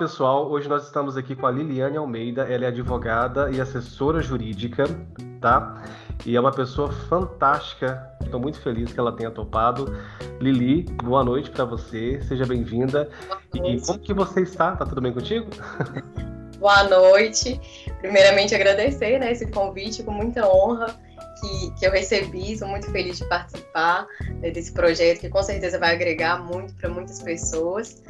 Pessoal. 0.00 0.50
Hoje 0.50 0.66
nós 0.66 0.84
estamos 0.84 1.14
aqui 1.14 1.36
com 1.36 1.46
a 1.46 1.50
Liliane 1.50 1.98
Almeida. 1.98 2.44
Ela 2.44 2.64
é 2.64 2.68
advogada 2.68 3.50
e 3.50 3.60
assessora 3.60 4.22
jurídica, 4.22 4.84
tá? 5.42 5.84
E 6.24 6.34
é 6.34 6.40
uma 6.40 6.50
pessoa 6.50 6.90
fantástica. 6.90 8.10
Estou 8.22 8.40
muito 8.40 8.58
feliz 8.62 8.90
que 8.94 8.98
ela 8.98 9.12
tenha 9.12 9.30
topado. 9.30 9.94
Lili, 10.40 10.84
boa 11.04 11.22
noite 11.22 11.50
para 11.50 11.66
você. 11.66 12.18
Seja 12.22 12.46
bem-vinda. 12.46 13.10
E 13.52 13.78
como 13.82 13.98
que 13.98 14.14
você 14.14 14.40
está? 14.40 14.74
Tá 14.74 14.86
tudo 14.86 15.02
bem 15.02 15.12
contigo? 15.12 15.50
Boa 16.58 16.84
noite. 16.84 17.60
Primeiramente 18.00 18.54
agradecer 18.54 19.18
né, 19.18 19.32
esse 19.32 19.50
convite 19.50 20.02
com 20.02 20.12
muita 20.12 20.48
honra 20.48 20.98
que, 21.40 21.70
que 21.78 21.86
eu 21.86 21.90
recebi. 21.90 22.56
Sou 22.58 22.68
muito 22.68 22.90
feliz 22.90 23.18
de 23.18 23.24
participar 23.28 24.06
né, 24.40 24.50
desse 24.50 24.72
projeto 24.72 25.20
que 25.20 25.28
com 25.28 25.42
certeza 25.42 25.78
vai 25.78 25.94
agregar 25.94 26.42
muito 26.42 26.74
para 26.74 26.88
muitas 26.88 27.22
pessoas. 27.22 28.02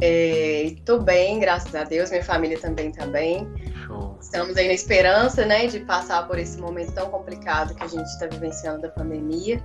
Estou 0.00 1.00
é, 1.00 1.02
bem, 1.02 1.38
graças 1.38 1.74
a 1.74 1.84
Deus. 1.84 2.10
Minha 2.10 2.24
família 2.24 2.58
também 2.58 2.90
está 2.90 3.06
bem. 3.06 3.48
Show. 3.86 4.18
Estamos 4.20 4.56
aí 4.56 4.66
na 4.66 4.74
esperança, 4.74 5.46
né, 5.46 5.66
de 5.66 5.80
passar 5.80 6.26
por 6.26 6.38
esse 6.38 6.58
momento 6.58 6.92
tão 6.92 7.10
complicado 7.10 7.74
que 7.74 7.84
a 7.84 7.88
gente 7.88 8.06
está 8.06 8.26
vivenciando 8.26 8.82
da 8.82 8.88
pandemia. 8.88 9.60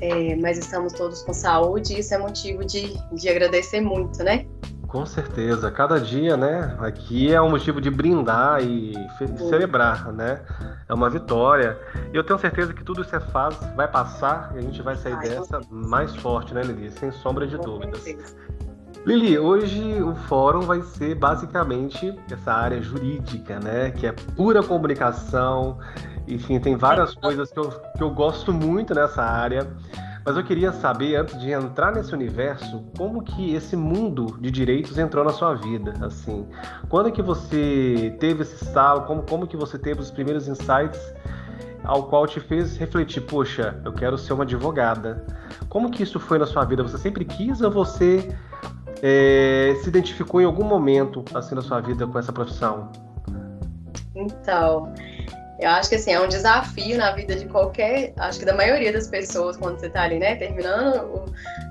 É, 0.00 0.36
mas 0.36 0.58
estamos 0.58 0.92
todos 0.92 1.22
com 1.22 1.32
saúde 1.32 1.94
e 1.94 2.00
isso 2.00 2.14
é 2.14 2.18
motivo 2.18 2.64
de, 2.64 2.94
de 3.12 3.28
agradecer 3.28 3.80
muito, 3.80 4.22
né? 4.22 4.46
Com 4.88 5.04
certeza, 5.04 5.70
cada 5.70 6.00
dia, 6.00 6.34
né? 6.34 6.74
Aqui 6.80 7.30
é 7.30 7.40
um 7.42 7.50
motivo 7.50 7.78
de 7.78 7.90
brindar 7.90 8.62
e 8.62 8.94
celebrar, 9.50 10.10
né? 10.10 10.40
É 10.88 10.94
uma 10.94 11.10
vitória. 11.10 11.78
E 12.10 12.16
eu 12.16 12.24
tenho 12.24 12.38
certeza 12.38 12.72
que 12.72 12.82
tudo 12.82 13.02
isso 13.02 13.14
é 13.14 13.20
fase, 13.20 13.58
vai 13.76 13.86
passar 13.86 14.50
e 14.54 14.58
a 14.58 14.62
gente 14.62 14.80
vai 14.80 14.96
sair 14.96 15.12
Ai, 15.12 15.28
dessa 15.28 15.60
mais 15.70 16.16
forte, 16.16 16.54
né, 16.54 16.62
Lili? 16.62 16.90
Sem 16.90 17.12
sombra 17.12 17.46
de 17.46 17.58
dúvidas. 17.58 18.02
Lili, 19.04 19.38
hoje 19.38 20.02
o 20.02 20.14
fórum 20.14 20.62
vai 20.62 20.80
ser 20.80 21.14
basicamente 21.14 22.18
essa 22.30 22.54
área 22.54 22.80
jurídica, 22.80 23.60
né? 23.60 23.90
Que 23.90 24.06
é 24.06 24.12
pura 24.12 24.62
comunicação. 24.62 25.78
Enfim, 26.26 26.58
tem 26.58 26.76
várias 26.76 27.14
coisas 27.14 27.50
que 27.50 27.60
eu, 27.60 27.70
que 27.94 28.02
eu 28.02 28.10
gosto 28.10 28.54
muito 28.54 28.94
nessa 28.94 29.22
área. 29.22 29.66
Mas 30.28 30.36
eu 30.36 30.44
queria 30.44 30.72
saber, 30.72 31.16
antes 31.16 31.40
de 31.40 31.52
entrar 31.52 31.90
nesse 31.90 32.12
universo, 32.12 32.84
como 32.98 33.22
que 33.22 33.54
esse 33.54 33.74
mundo 33.74 34.36
de 34.38 34.50
direitos 34.50 34.98
entrou 34.98 35.24
na 35.24 35.32
sua 35.32 35.54
vida, 35.54 35.94
assim. 36.02 36.46
Quando 36.90 37.10
que 37.10 37.22
você 37.22 38.14
teve 38.20 38.42
esse 38.42 38.62
estalo, 38.62 39.06
como, 39.06 39.22
como 39.22 39.46
que 39.46 39.56
você 39.56 39.78
teve 39.78 40.02
os 40.02 40.10
primeiros 40.10 40.46
insights 40.46 41.00
ao 41.82 42.10
qual 42.10 42.26
te 42.26 42.40
fez 42.40 42.76
refletir, 42.76 43.22
poxa, 43.22 43.80
eu 43.86 43.92
quero 43.94 44.18
ser 44.18 44.34
uma 44.34 44.44
advogada. 44.44 45.24
Como 45.70 45.90
que 45.90 46.02
isso 46.02 46.20
foi 46.20 46.38
na 46.38 46.44
sua 46.44 46.62
vida? 46.66 46.82
Você 46.82 46.98
sempre 46.98 47.24
quis 47.24 47.62
ou 47.62 47.70
você 47.70 48.28
é, 49.02 49.78
se 49.82 49.88
identificou 49.88 50.42
em 50.42 50.44
algum 50.44 50.64
momento 50.64 51.24
assim 51.34 51.54
na 51.54 51.62
sua 51.62 51.80
vida 51.80 52.06
com 52.06 52.18
essa 52.18 52.34
profissão? 52.34 52.92
Então, 54.14 54.92
eu 55.58 55.68
acho 55.70 55.88
que 55.88 55.96
assim, 55.96 56.12
é 56.12 56.20
um 56.20 56.28
desafio 56.28 56.96
na 56.96 57.10
vida 57.10 57.34
de 57.34 57.46
qualquer, 57.46 58.12
acho 58.16 58.38
que 58.38 58.44
da 58.44 58.54
maioria 58.54 58.92
das 58.92 59.08
pessoas, 59.08 59.56
quando 59.56 59.80
você 59.80 59.86
está 59.86 60.02
ali, 60.02 60.18
né, 60.18 60.36
terminando 60.36 61.04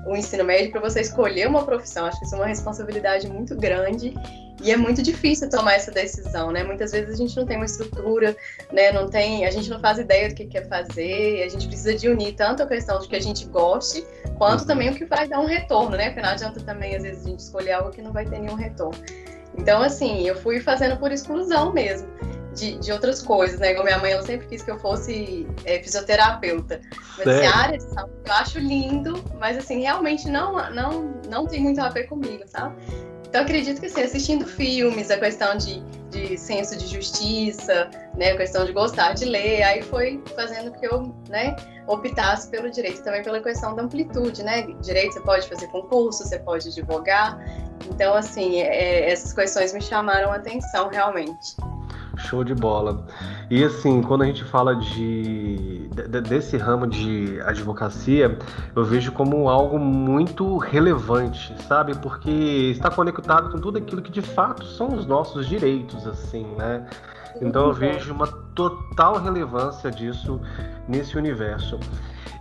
o, 0.04 0.10
o 0.10 0.16
ensino 0.16 0.44
médio, 0.44 0.70
para 0.70 0.80
você 0.80 1.00
escolher 1.00 1.48
uma 1.48 1.64
profissão. 1.64 2.04
Acho 2.04 2.18
que 2.18 2.26
isso 2.26 2.34
é 2.34 2.38
uma 2.38 2.46
responsabilidade 2.46 3.26
muito 3.28 3.56
grande 3.56 4.14
e 4.62 4.70
é 4.70 4.76
muito 4.76 5.02
difícil 5.02 5.48
tomar 5.48 5.74
essa 5.74 5.90
decisão, 5.90 6.50
né? 6.50 6.64
Muitas 6.64 6.92
vezes 6.92 7.14
a 7.14 7.16
gente 7.16 7.34
não 7.34 7.46
tem 7.46 7.56
uma 7.56 7.64
estrutura, 7.64 8.36
né? 8.70 8.92
Não 8.92 9.08
tem, 9.08 9.46
a 9.46 9.50
gente 9.50 9.70
não 9.70 9.80
faz 9.80 9.98
ideia 9.98 10.28
do 10.28 10.34
que 10.34 10.44
quer 10.44 10.68
fazer, 10.68 11.44
a 11.44 11.48
gente 11.48 11.66
precisa 11.66 11.94
de 11.94 12.08
unir 12.08 12.34
tanto 12.34 12.62
a 12.62 12.66
questão 12.66 12.98
de 12.98 13.08
que 13.08 13.16
a 13.16 13.22
gente 13.22 13.46
goste, 13.46 14.04
quanto 14.36 14.62
uhum. 14.62 14.66
também 14.66 14.90
o 14.90 14.94
que 14.94 15.06
vai 15.06 15.26
dar 15.26 15.40
um 15.40 15.46
retorno, 15.46 15.96
né? 15.96 16.10
Porque 16.10 16.20
não 16.20 16.30
adianta 16.30 16.60
também, 16.60 16.94
às 16.94 17.04
vezes, 17.04 17.24
a 17.24 17.28
gente 17.30 17.40
escolher 17.40 17.72
algo 17.72 17.90
que 17.90 18.02
não 18.02 18.12
vai 18.12 18.26
ter 18.26 18.38
nenhum 18.38 18.56
retorno. 18.56 19.02
Então, 19.56 19.80
assim, 19.80 20.26
eu 20.26 20.36
fui 20.36 20.60
fazendo 20.60 20.98
por 20.98 21.10
exclusão 21.10 21.72
mesmo 21.72 22.06
de, 22.58 22.78
de 22.78 22.92
outras 22.92 23.22
coisas, 23.22 23.58
né? 23.60 23.70
Igual 23.70 23.84
minha 23.84 23.98
mãe, 23.98 24.12
ela 24.12 24.22
sempre 24.22 24.46
quis 24.48 24.62
que 24.62 24.70
eu 24.70 24.78
fosse 24.78 25.46
é, 25.64 25.80
fisioterapeuta. 25.82 26.80
Mas 27.16 27.28
assim, 27.28 27.46
a 27.46 27.56
área 27.56 27.78
de 27.78 27.84
saúde 27.84 28.12
eu 28.24 28.32
acho 28.32 28.58
lindo, 28.58 29.24
mas 29.38 29.56
assim, 29.56 29.80
realmente 29.80 30.28
não, 30.28 30.70
não, 30.70 31.20
não 31.28 31.46
tem 31.46 31.60
muito 31.60 31.80
a 31.80 31.88
ver 31.88 32.04
comigo, 32.04 32.44
sabe? 32.46 32.76
Então 33.28 33.42
acredito 33.42 33.78
que 33.78 33.86
assim, 33.86 34.02
assistindo 34.02 34.46
filmes, 34.46 35.10
a 35.10 35.18
questão 35.18 35.56
de, 35.56 35.80
de 36.10 36.38
senso 36.38 36.76
de 36.76 36.86
justiça, 36.86 37.90
né, 38.16 38.32
a 38.32 38.36
questão 38.38 38.64
de 38.64 38.72
gostar 38.72 39.12
de 39.12 39.26
ler, 39.26 39.62
aí 39.62 39.82
foi 39.82 40.22
fazendo 40.34 40.72
que 40.72 40.86
eu, 40.86 41.14
né, 41.28 41.54
optasse 41.86 42.48
pelo 42.48 42.70
direito, 42.70 43.02
também 43.02 43.22
pela 43.22 43.40
questão 43.42 43.74
da 43.74 43.82
amplitude, 43.82 44.42
né? 44.42 44.62
Direito 44.80 45.12
você 45.12 45.20
pode 45.20 45.48
fazer 45.48 45.66
concurso, 45.68 46.24
você 46.24 46.38
pode 46.38 46.68
advogar. 46.68 47.38
Então 47.90 48.14
assim, 48.14 48.60
é, 48.60 49.10
essas 49.10 49.32
questões 49.34 49.74
me 49.74 49.80
chamaram 49.82 50.32
a 50.32 50.36
atenção 50.36 50.88
realmente. 50.88 51.54
Show 52.18 52.44
de 52.44 52.54
bola. 52.54 53.06
E 53.50 53.62
assim, 53.64 54.02
quando 54.02 54.22
a 54.22 54.26
gente 54.26 54.44
fala 54.44 54.74
de, 54.74 55.88
de, 55.88 56.20
desse 56.20 56.56
ramo 56.56 56.86
de 56.86 57.40
advocacia, 57.42 58.36
eu 58.74 58.84
vejo 58.84 59.12
como 59.12 59.48
algo 59.48 59.78
muito 59.78 60.58
relevante, 60.58 61.54
sabe? 61.66 61.96
Porque 61.96 62.30
está 62.72 62.90
conectado 62.90 63.50
com 63.50 63.58
tudo 63.58 63.78
aquilo 63.78 64.02
que 64.02 64.10
de 64.10 64.22
fato 64.22 64.64
são 64.64 64.94
os 64.94 65.06
nossos 65.06 65.48
direitos, 65.48 66.06
assim, 66.06 66.44
né? 66.56 66.86
Então 67.40 67.66
eu 67.66 67.72
vejo 67.72 68.12
uma 68.12 68.26
total 68.26 69.18
relevância 69.20 69.90
disso 69.90 70.40
nesse 70.88 71.16
universo. 71.16 71.78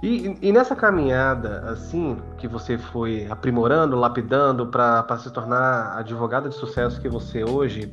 E, 0.02 0.38
e, 0.44 0.52
nessa 0.52 0.75
caminhada, 0.75 1.62
assim, 1.72 2.18
que 2.38 2.47
você 2.47 2.78
foi 2.78 3.25
aprimorando, 3.31 3.96
lapidando 3.96 4.68
para 4.68 5.18
se 5.18 5.31
tornar 5.31 5.97
advogada 5.97 6.50
de 6.50 6.56
sucesso 6.56 7.02
que 7.02 7.09
você 7.09 7.41
é 7.41 7.46
hoje, 7.46 7.91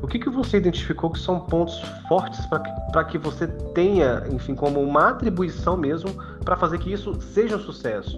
o 0.00 0.06
que, 0.06 0.18
que 0.18 0.30
você 0.30 0.56
identificou 0.56 1.10
que 1.10 1.18
são 1.18 1.40
pontos 1.40 1.78
fortes 2.08 2.40
para 2.46 3.04
que 3.04 3.18
você 3.18 3.46
tenha, 3.46 4.24
enfim, 4.30 4.54
como 4.54 4.80
uma 4.80 5.10
atribuição 5.10 5.76
mesmo 5.76 6.10
para 6.42 6.56
fazer 6.56 6.78
que 6.78 6.90
isso 6.90 7.20
seja 7.20 7.56
um 7.56 7.60
sucesso? 7.60 8.16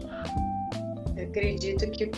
Eu 1.17 1.27
acredito 1.27 1.91
que, 1.91 2.11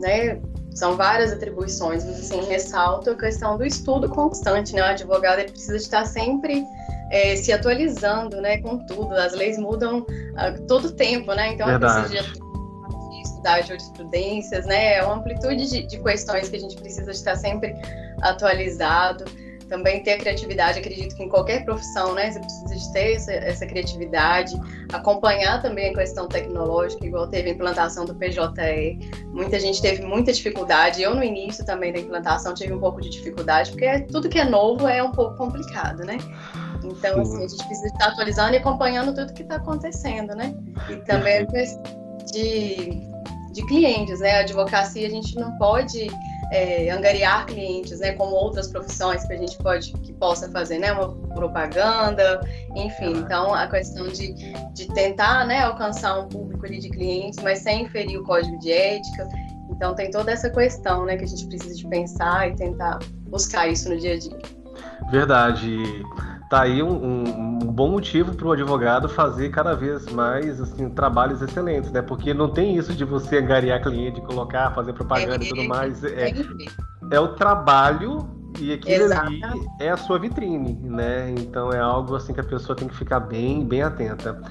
né, 0.00 0.40
são 0.74 0.96
várias 0.96 1.32
atribuições, 1.32 2.04
mas 2.04 2.18
assim, 2.20 2.40
ressalto 2.48 3.10
a 3.10 3.14
questão 3.14 3.56
do 3.58 3.64
estudo 3.64 4.08
constante, 4.08 4.74
né? 4.74 4.82
O 4.82 4.84
advogado 4.86 5.40
ele 5.40 5.50
precisa 5.50 5.76
estar 5.76 6.04
sempre 6.06 6.64
é, 7.10 7.36
se 7.36 7.52
atualizando, 7.52 8.40
né, 8.40 8.58
com 8.58 8.78
tudo. 8.86 9.12
As 9.14 9.34
leis 9.34 9.58
mudam 9.58 10.06
a 10.36 10.52
todo 10.52 10.92
tempo, 10.92 11.32
né? 11.34 11.54
Então 11.54 11.66
Verdade. 11.66 12.08
precisa 12.08 12.32
de 12.32 13.22
estudar 13.22 13.62
jurisprudências, 13.62 14.64
né? 14.66 14.94
É 14.94 15.04
uma 15.04 15.16
amplitude 15.16 15.68
de, 15.68 15.86
de 15.86 15.98
questões 16.02 16.48
que 16.48 16.56
a 16.56 16.60
gente 16.60 16.76
precisa 16.76 17.10
estar 17.10 17.36
sempre 17.36 17.74
atualizado. 18.22 19.24
Também 19.70 20.02
ter 20.02 20.14
a 20.14 20.18
criatividade, 20.18 20.80
acredito 20.80 21.14
que 21.14 21.22
em 21.22 21.28
qualquer 21.28 21.64
profissão, 21.64 22.12
né, 22.12 22.32
você 22.32 22.40
precisa 22.40 22.74
de 22.74 22.92
ter 22.92 23.12
essa, 23.14 23.32
essa 23.32 23.66
criatividade, 23.66 24.52
acompanhar 24.92 25.62
também 25.62 25.90
a 25.90 25.94
questão 25.94 26.26
tecnológica, 26.26 27.06
igual 27.06 27.28
teve 27.28 27.50
a 27.50 27.52
implantação 27.52 28.04
do 28.04 28.12
PJE. 28.12 28.98
Muita 29.26 29.60
gente 29.60 29.80
teve 29.80 30.02
muita 30.02 30.32
dificuldade, 30.32 31.00
eu 31.00 31.14
no 31.14 31.22
início 31.22 31.64
também 31.64 31.92
da 31.92 32.00
implantação 32.00 32.52
tive 32.52 32.72
um 32.72 32.80
pouco 32.80 33.00
de 33.00 33.10
dificuldade, 33.10 33.70
porque 33.70 34.00
tudo 34.10 34.28
que 34.28 34.40
é 34.40 34.44
novo 34.44 34.88
é 34.88 35.00
um 35.00 35.12
pouco 35.12 35.36
complicado, 35.36 36.04
né? 36.04 36.18
Então, 36.84 37.20
assim, 37.20 37.44
a 37.44 37.48
gente 37.48 37.64
precisa 37.64 37.86
estar 37.86 38.08
atualizando 38.08 38.54
e 38.54 38.56
acompanhando 38.56 39.14
tudo 39.14 39.32
que 39.32 39.42
está 39.42 39.56
acontecendo, 39.56 40.34
né? 40.34 40.52
E 40.88 40.96
também 40.96 41.46
de, 42.32 43.00
de 43.52 43.66
clientes, 43.68 44.18
né? 44.18 44.38
A 44.38 44.40
advocacia, 44.40 45.06
a 45.06 45.10
gente 45.10 45.36
não 45.36 45.56
pode 45.58 46.08
é, 46.50 46.90
angariar 46.90 47.46
clientes, 47.46 48.00
né, 48.00 48.12
como 48.12 48.34
outras 48.34 48.68
profissões 48.68 49.24
que 49.24 49.32
a 49.32 49.36
gente 49.36 49.56
pode 49.58 49.92
que 49.92 50.12
possa 50.14 50.50
fazer, 50.50 50.78
né, 50.78 50.92
uma 50.92 51.08
propaganda, 51.34 52.40
enfim. 52.74 53.12
Então 53.18 53.54
a 53.54 53.66
questão 53.68 54.08
de, 54.08 54.34
de 54.72 54.88
tentar, 54.92 55.46
né, 55.46 55.60
alcançar 55.60 56.18
um 56.18 56.28
público 56.28 56.66
ali 56.66 56.78
de 56.78 56.90
clientes, 56.90 57.38
mas 57.42 57.60
sem 57.60 57.88
ferir 57.88 58.20
o 58.20 58.24
código 58.24 58.58
de 58.58 58.72
ética. 58.72 59.28
Então 59.70 59.94
tem 59.94 60.10
toda 60.10 60.32
essa 60.32 60.50
questão, 60.50 61.04
né, 61.06 61.16
que 61.16 61.24
a 61.24 61.28
gente 61.28 61.46
precisa 61.46 61.74
de 61.74 61.86
pensar 61.88 62.48
e 62.48 62.56
tentar 62.56 62.98
buscar 63.28 63.68
isso 63.68 63.88
no 63.88 63.98
dia 63.98 64.14
a 64.14 64.18
dia. 64.18 64.38
Verdade 65.10 66.04
tá 66.50 66.62
aí 66.62 66.82
um, 66.82 66.90
um, 66.90 67.24
um 67.62 67.72
bom 67.72 67.88
motivo 67.88 68.34
para 68.34 68.48
o 68.48 68.52
advogado 68.52 69.08
fazer 69.08 69.50
cada 69.50 69.72
vez 69.74 70.06
mais 70.06 70.60
assim, 70.60 70.90
trabalhos 70.90 71.40
excelentes, 71.40 71.92
né? 71.92 72.02
Porque 72.02 72.34
não 72.34 72.48
tem 72.48 72.76
isso 72.76 72.92
de 72.92 73.04
você 73.04 73.38
angariar 73.38 73.80
cliente, 73.80 74.20
colocar, 74.22 74.74
fazer 74.74 74.92
propaganda 74.92 75.44
é, 75.44 75.46
e 75.46 75.48
tudo 75.48 75.64
mais. 75.64 76.02
É, 76.02 76.34
é 77.12 77.20
o 77.20 77.28
trabalho 77.36 78.28
e 78.58 78.72
aquilo 78.72 79.04
Exato. 79.04 79.28
ali 79.28 79.40
é 79.80 79.90
a 79.90 79.96
sua 79.96 80.18
vitrine, 80.18 80.76
né? 80.82 81.32
Então 81.38 81.72
é 81.72 81.78
algo 81.78 82.16
assim 82.16 82.34
que 82.34 82.40
a 82.40 82.44
pessoa 82.44 82.74
tem 82.74 82.88
que 82.88 82.96
ficar 82.96 83.20
bem, 83.20 83.64
bem 83.64 83.82
atenta. 83.82 84.42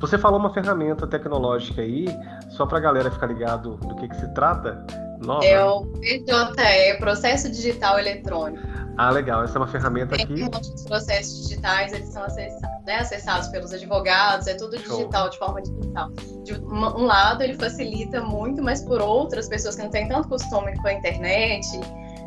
Você 0.00 0.18
falou 0.18 0.40
uma 0.40 0.52
ferramenta 0.52 1.06
tecnológica 1.06 1.82
aí, 1.82 2.06
só 2.50 2.66
para 2.66 2.78
a 2.78 2.80
galera 2.80 3.12
ficar 3.12 3.28
ligado 3.28 3.76
do 3.76 3.94
que, 3.94 4.08
que 4.08 4.16
se 4.16 4.34
trata. 4.34 4.84
Nova. 5.24 5.44
É 5.44 5.64
o 5.64 5.86
PJE, 5.86 6.98
Processo 6.98 7.48
Digital 7.48 7.98
Eletrônico. 7.98 8.73
Ah, 8.96 9.10
legal. 9.10 9.42
Essa 9.42 9.58
é 9.58 9.60
uma 9.60 9.66
ferramenta 9.66 10.14
aqui. 10.14 10.48
Os 10.74 10.84
processos 10.84 11.48
digitais 11.48 11.92
eles 11.92 12.08
são 12.08 12.22
acessados, 12.22 12.84
né, 12.86 12.96
acessados 12.96 13.48
pelos 13.48 13.72
advogados, 13.72 14.46
é 14.46 14.54
tudo 14.54 14.76
digital, 14.76 15.22
Show. 15.22 15.30
de 15.30 15.38
forma 15.38 15.62
digital. 15.62 16.10
De 16.44 16.54
um 16.54 17.04
lado, 17.04 17.42
ele 17.42 17.54
facilita 17.54 18.20
muito, 18.20 18.62
mas 18.62 18.82
por 18.82 19.00
outras 19.00 19.48
pessoas 19.48 19.76
que 19.76 19.82
não 19.82 19.90
têm 19.90 20.08
tanto 20.08 20.28
costume 20.28 20.76
com 20.80 20.88
a 20.88 20.92
internet, 20.92 21.66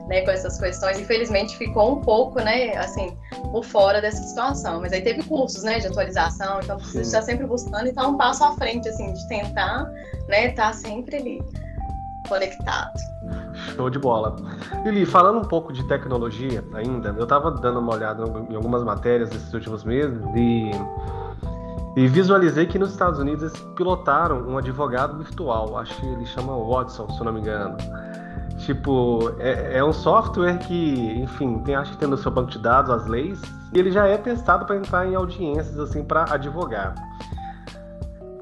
né, 0.08 0.22
com 0.22 0.32
essas 0.32 0.60
questões. 0.60 1.00
Infelizmente 1.00 1.56
ficou 1.58 1.94
um 1.98 2.02
pouco, 2.02 2.40
né, 2.42 2.76
assim, 2.78 3.18
por 3.52 3.64
fora 3.64 4.02
dessa 4.02 4.22
situação. 4.24 4.82
Mas 4.82 4.92
aí 4.92 5.02
teve 5.02 5.24
cursos, 5.24 5.64
né, 5.64 5.80
de 5.80 5.88
atualização, 5.88 6.60
então 6.62 6.78
precisa 6.78 7.02
estar 7.02 7.22
sempre 7.22 7.46
buscando 7.46 7.86
e 7.86 7.90
estar 7.90 8.08
um 8.08 8.18
passo 8.18 8.44
à 8.44 8.52
frente, 8.56 8.90
assim, 8.90 9.14
de 9.14 9.28
tentar, 9.28 9.86
né, 10.28 10.48
estar 10.48 10.74
sempre 10.74 11.18
ali 11.18 11.67
conectado. 12.28 13.00
Show 13.76 13.90
de 13.90 14.00
bola. 14.00 14.36
Lili, 14.84 15.06
falando 15.06 15.40
um 15.40 15.44
pouco 15.44 15.74
de 15.74 15.84
tecnologia 15.88 16.64
ainda, 16.74 17.14
eu 17.18 17.24
estava 17.24 17.52
dando 17.52 17.80
uma 17.80 17.94
olhada 17.94 18.24
em 18.50 18.56
algumas 18.56 18.84
matérias 18.84 19.30
desses 19.30 19.54
últimos 19.54 19.84
meses 19.84 20.22
e, 20.36 20.72
e 21.96 22.08
visualizei 22.08 22.66
que 22.66 22.78
nos 22.78 22.92
Estados 22.92 23.20
Unidos 23.20 23.44
eles 23.44 23.68
pilotaram 23.76 24.48
um 24.48 24.58
advogado 24.58 25.18
virtual, 25.18 25.78
acho 25.78 25.96
que 26.00 26.06
ele 26.06 26.26
chama 26.26 26.56
Watson, 26.58 27.10
se 27.10 27.20
eu 27.20 27.26
não 27.26 27.34
me 27.34 27.42
engano. 27.42 27.78
Tipo, 28.60 29.34
é, 29.40 29.78
é 29.78 29.84
um 29.84 29.94
software 29.94 30.58
que, 30.58 31.22
enfim, 31.22 31.60
tem, 31.60 31.76
acho 31.76 31.92
que 31.92 31.98
tem 31.98 32.08
no 32.08 32.18
seu 32.18 32.32
banco 32.32 32.50
de 32.50 32.60
dados 32.60 32.90
as 32.90 33.06
leis, 33.06 33.40
e 33.72 33.80
ele 33.80 33.92
já 33.92 34.08
é 34.08 34.18
testado 34.18 34.66
para 34.66 34.76
entrar 34.76 35.08
em 35.08 35.16
audiências, 35.16 35.80
assim, 35.80 36.04
para 36.04 36.26
advogar. 36.34 36.96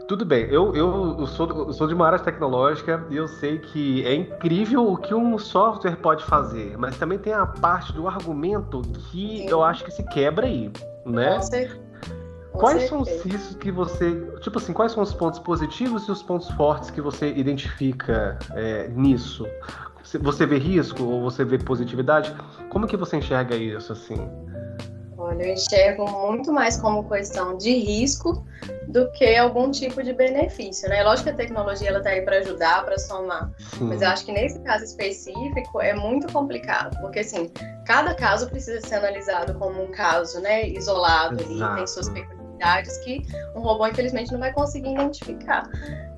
Tudo 0.07 0.23
bem, 0.23 0.45
eu, 0.51 0.75
eu, 0.75 1.25
sou, 1.25 1.49
eu 1.49 1.73
sou 1.73 1.87
de 1.87 1.93
uma 1.93 2.05
área 2.05 2.19
tecnológica 2.19 3.03
e 3.09 3.17
eu 3.17 3.27
sei 3.27 3.57
que 3.57 4.05
é 4.05 4.13
incrível 4.13 4.91
o 4.91 4.97
que 4.97 5.15
um 5.15 5.37
software 5.39 5.95
pode 5.95 6.23
fazer, 6.23 6.77
mas 6.77 6.95
também 6.97 7.17
tem 7.17 7.33
a 7.33 7.45
parte 7.45 7.91
do 7.91 8.07
argumento 8.07 8.81
que 9.09 9.39
Sim. 9.39 9.49
eu 9.49 9.63
acho 9.63 9.83
que 9.83 9.89
se 9.89 10.03
quebra 10.03 10.45
aí, 10.45 10.71
né? 11.05 11.39
Com 12.51 12.59
quais 12.59 12.87
são 12.87 13.01
os 13.01 13.09
riscos 13.23 13.55
que 13.55 13.71
você. 13.71 14.15
Tipo 14.41 14.59
assim, 14.59 14.73
quais 14.73 14.91
são 14.91 15.01
os 15.01 15.13
pontos 15.13 15.39
positivos 15.39 16.07
e 16.07 16.11
os 16.11 16.21
pontos 16.21 16.49
fortes 16.51 16.91
que 16.91 17.01
você 17.01 17.33
identifica 17.33 18.37
é, 18.51 18.87
nisso? 18.89 19.47
Você 20.21 20.45
vê 20.45 20.59
risco 20.59 21.03
ou 21.03 21.21
você 21.21 21.43
vê 21.43 21.57
positividade? 21.57 22.33
Como 22.69 22.85
que 22.85 22.95
você 22.95 23.17
enxerga 23.17 23.55
isso, 23.55 23.91
assim? 23.91 24.29
Olha, 25.25 25.43
eu 25.43 25.53
enxergo 25.53 26.09
muito 26.09 26.53
mais 26.53 26.77
como 26.77 27.07
questão 27.09 27.57
de 27.57 27.73
risco 27.73 28.45
do 28.87 29.11
que 29.11 29.35
algum 29.35 29.71
tipo 29.71 30.03
de 30.03 30.13
benefício, 30.13 30.87
né? 30.87 31.03
Lógico 31.03 31.29
que 31.29 31.33
a 31.33 31.35
tecnologia 31.35 31.89
ela 31.89 32.01
tá 32.01 32.11
aí 32.11 32.21
para 32.21 32.37
ajudar, 32.37 32.85
para 32.85 32.97
somar, 32.99 33.49
Sim. 33.57 33.85
mas 33.85 34.03
eu 34.03 34.07
acho 34.09 34.23
que 34.23 34.31
nesse 34.31 34.59
caso 34.59 34.83
específico 34.83 35.81
é 35.81 35.95
muito 35.95 36.31
complicado, 36.31 36.95
porque 37.01 37.19
assim, 37.19 37.51
cada 37.85 38.13
caso 38.13 38.47
precisa 38.47 38.79
ser 38.87 38.95
analisado 38.95 39.55
como 39.55 39.83
um 39.83 39.91
caso, 39.91 40.39
né, 40.41 40.69
isolado 40.69 41.41
Exato. 41.41 41.73
e 41.73 41.75
tem 41.77 41.87
suas 41.87 42.07
peculiaridades 42.09 42.97
que 42.99 43.21
um 43.55 43.61
robô 43.61 43.87
infelizmente 43.87 44.31
não 44.31 44.39
vai 44.39 44.53
conseguir 44.53 44.91
identificar. 44.91 45.67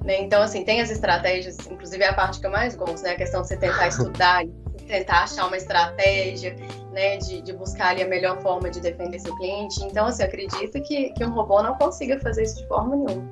Né? 0.03 0.21
Então, 0.21 0.41
assim, 0.41 0.63
tem 0.63 0.81
as 0.81 0.89
estratégias, 0.89 1.57
inclusive 1.69 2.03
é 2.03 2.09
a 2.09 2.13
parte 2.13 2.39
que 2.39 2.45
eu 2.45 2.51
mais 2.51 2.75
gosto, 2.75 3.03
né? 3.03 3.11
A 3.11 3.15
questão 3.15 3.41
de 3.41 3.47
você 3.47 3.57
tentar 3.57 3.87
estudar 3.89 4.43
tentar 4.87 5.23
achar 5.23 5.45
uma 5.47 5.57
estratégia, 5.57 6.55
né, 6.91 7.17
de, 7.17 7.41
de, 7.41 7.53
buscar 7.53 7.89
ali 7.89 8.01
a 8.01 8.07
melhor 8.07 8.41
forma 8.41 8.69
de 8.69 8.79
defender 8.79 9.19
seu 9.19 9.35
cliente. 9.35 9.83
Então, 9.83 10.07
assim, 10.07 10.23
eu 10.23 10.27
acredito 10.27 10.81
que, 10.81 11.11
que 11.11 11.25
um 11.25 11.31
robô 11.31 11.61
não 11.61 11.75
consiga 11.75 12.19
fazer 12.19 12.43
isso 12.43 12.57
de 12.57 12.67
forma 12.67 12.95
nenhuma. 12.95 13.27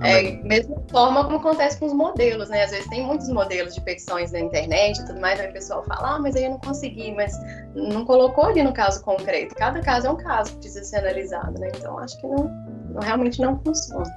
É, 0.00 0.42
mesma 0.42 0.76
forma 0.90 1.24
como 1.24 1.36
acontece 1.36 1.78
com 1.78 1.86
os 1.86 1.92
modelos, 1.94 2.50
né? 2.50 2.64
Às 2.64 2.70
vezes 2.70 2.86
tem 2.88 3.02
muitos 3.02 3.28
modelos 3.30 3.74
de 3.74 3.80
petições 3.80 4.30
na 4.30 4.40
internet 4.40 5.00
e 5.00 5.06
tudo 5.06 5.20
mais, 5.20 5.40
aí 5.40 5.48
o 5.48 5.52
pessoal 5.52 5.82
fala, 5.84 6.16
ah, 6.16 6.18
mas 6.18 6.36
aí 6.36 6.44
eu 6.44 6.50
não 6.50 6.58
consegui, 6.58 7.14
mas 7.14 7.32
não 7.74 8.04
colocou 8.04 8.44
ali 8.44 8.62
no 8.62 8.74
caso 8.74 9.02
concreto. 9.02 9.54
Cada 9.54 9.80
caso 9.80 10.06
é 10.06 10.10
um 10.10 10.16
caso 10.16 10.52
que 10.52 10.58
precisa 10.58 10.84
ser 10.84 10.96
analisado, 10.98 11.58
né? 11.58 11.70
Então 11.74 11.98
acho 11.98 12.20
que 12.20 12.26
não, 12.26 12.44
não 12.90 13.00
realmente 13.00 13.40
não 13.40 13.58
funciona. 13.64 14.14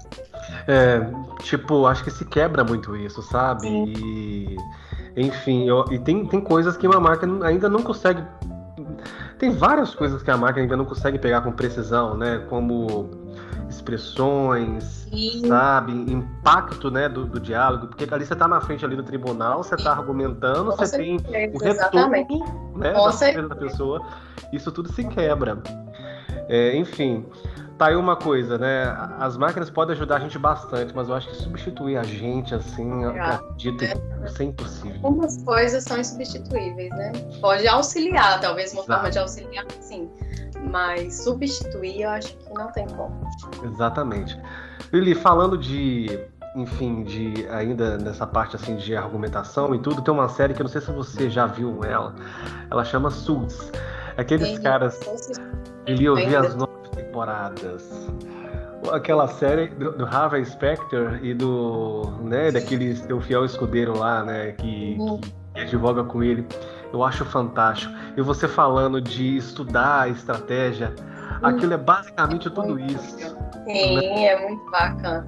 É, 0.67 0.99
tipo, 1.43 1.85
acho 1.85 2.03
que 2.03 2.11
se 2.11 2.25
quebra 2.25 2.63
muito 2.63 2.95
isso, 2.97 3.21
sabe? 3.21 3.67
Sim. 3.67 3.93
E 3.97 4.57
enfim, 5.21 5.67
eu, 5.67 5.85
e 5.91 5.99
tem, 5.99 6.25
tem 6.25 6.39
coisas 6.39 6.77
que 6.77 6.87
uma 6.87 6.99
marca 6.99 7.27
ainda 7.43 7.67
não 7.69 7.81
consegue. 7.81 8.23
Tem 9.37 9.51
várias 9.51 9.93
coisas 9.95 10.21
que 10.21 10.31
a 10.31 10.37
marca 10.37 10.59
ainda 10.59 10.75
não 10.75 10.85
consegue 10.85 11.17
pegar 11.17 11.41
com 11.41 11.51
precisão, 11.51 12.15
né? 12.17 12.45
Como 12.49 13.09
expressões, 13.69 14.83
Sim. 15.09 15.47
sabe? 15.47 15.91
Impacto 15.91 16.89
né, 16.89 17.07
do, 17.07 17.25
do, 17.25 17.39
diálogo, 17.39 17.87
porque 17.87 18.05
ali 18.11 18.25
você 18.25 18.33
está 18.33 18.47
na 18.47 18.59
frente 18.59 18.83
ali 18.83 18.95
do 18.95 19.03
tribunal, 19.03 19.63
você 19.63 19.75
está 19.75 19.91
argumentando, 19.91 20.71
com 20.71 20.77
você 20.77 20.87
certeza, 20.87 21.23
tem 21.23 21.51
o 21.53 21.57
retorno 21.59 22.09
né, 22.75 22.93
da, 22.93 23.41
da 23.47 23.55
pessoa, 23.55 24.01
isso 24.51 24.71
tudo 24.71 24.91
se 24.91 25.03
quebra. 25.03 25.59
É, 26.47 26.75
enfim, 26.75 27.25
tá 27.79 27.87
aí 27.87 27.95
uma 27.95 28.17
coisa, 28.17 28.57
né? 28.57 28.93
As 29.17 29.37
máquinas 29.37 29.69
podem 29.69 29.95
ajudar 29.95 30.17
a 30.17 30.19
gente 30.19 30.37
bastante, 30.37 30.93
mas 30.93 31.07
eu 31.07 31.15
acho 31.15 31.29
que 31.29 31.35
substituir 31.37 31.95
a 31.95 32.03
gente, 32.03 32.53
assim, 32.53 33.03
eu 33.03 33.09
acredito 33.09 33.77
que 33.77 34.25
isso 34.27 34.41
é 34.41 34.45
impossível. 34.45 34.99
Algumas 35.01 35.41
coisas 35.43 35.85
são 35.85 35.97
insubstituíveis, 35.97 36.89
né? 36.91 37.13
Pode 37.39 37.65
auxiliar, 37.67 38.41
talvez 38.41 38.73
uma 38.73 38.83
Exato. 38.83 38.93
forma 38.93 39.11
de 39.11 39.19
auxiliar, 39.19 39.65
sim. 39.79 40.09
Mas 40.69 41.23
substituir, 41.23 42.01
eu 42.01 42.09
acho 42.09 42.35
que 42.35 42.53
não 42.53 42.69
tem 42.73 42.85
como. 42.87 43.15
Exatamente. 43.63 44.37
Lili, 44.91 45.15
falando 45.15 45.57
de 45.57 46.19
enfim, 46.55 47.03
de 47.03 47.47
ainda 47.49 47.97
nessa 47.97 48.25
parte 48.27 48.55
assim 48.55 48.75
de 48.75 48.93
argumentação 48.95 49.73
e 49.73 49.79
tudo, 49.79 50.01
tem 50.01 50.13
uma 50.13 50.27
série 50.27 50.53
que 50.53 50.61
eu 50.61 50.65
não 50.65 50.71
sei 50.71 50.81
se 50.81 50.91
você 50.91 51.29
já 51.29 51.45
viu 51.45 51.81
ela. 51.85 52.13
Ela 52.69 52.83
chama 52.83 53.09
Suits. 53.09 53.71
Aqueles 54.17 54.49
Sim, 54.49 54.61
caras. 54.61 54.99
Ele 55.85 56.09
ouvia 56.09 56.41
as 56.41 56.55
temporadas. 57.19 58.07
Aquela 58.91 59.27
série 59.27 59.67
do, 59.67 59.91
do 59.91 60.05
Harvey 60.05 60.45
Specter 60.45 61.19
e 61.21 61.33
do. 61.33 62.17
né, 62.21 62.51
daquele 62.51 62.95
seu 62.95 63.19
fiel 63.19 63.43
escudeiro 63.43 63.97
lá, 63.97 64.23
né, 64.23 64.53
que, 64.53 64.95
uhum. 64.97 65.19
que 65.53 65.61
advoga 65.61 66.03
com 66.03 66.23
ele. 66.23 66.47
Eu 66.93 67.03
acho 67.03 67.25
fantástico. 67.25 67.93
E 68.17 68.21
você 68.21 68.47
falando 68.47 69.01
de 69.01 69.37
estudar 69.37 70.09
estratégia, 70.09 70.95
uhum. 71.41 71.47
aquilo 71.47 71.73
é 71.73 71.77
basicamente 71.77 72.47
é 72.47 72.51
tudo 72.51 72.79
isso. 72.79 73.17
Sim, 73.65 73.97
né? 73.97 74.25
é 74.25 74.47
muito 74.47 74.71
bacana. 74.71 75.27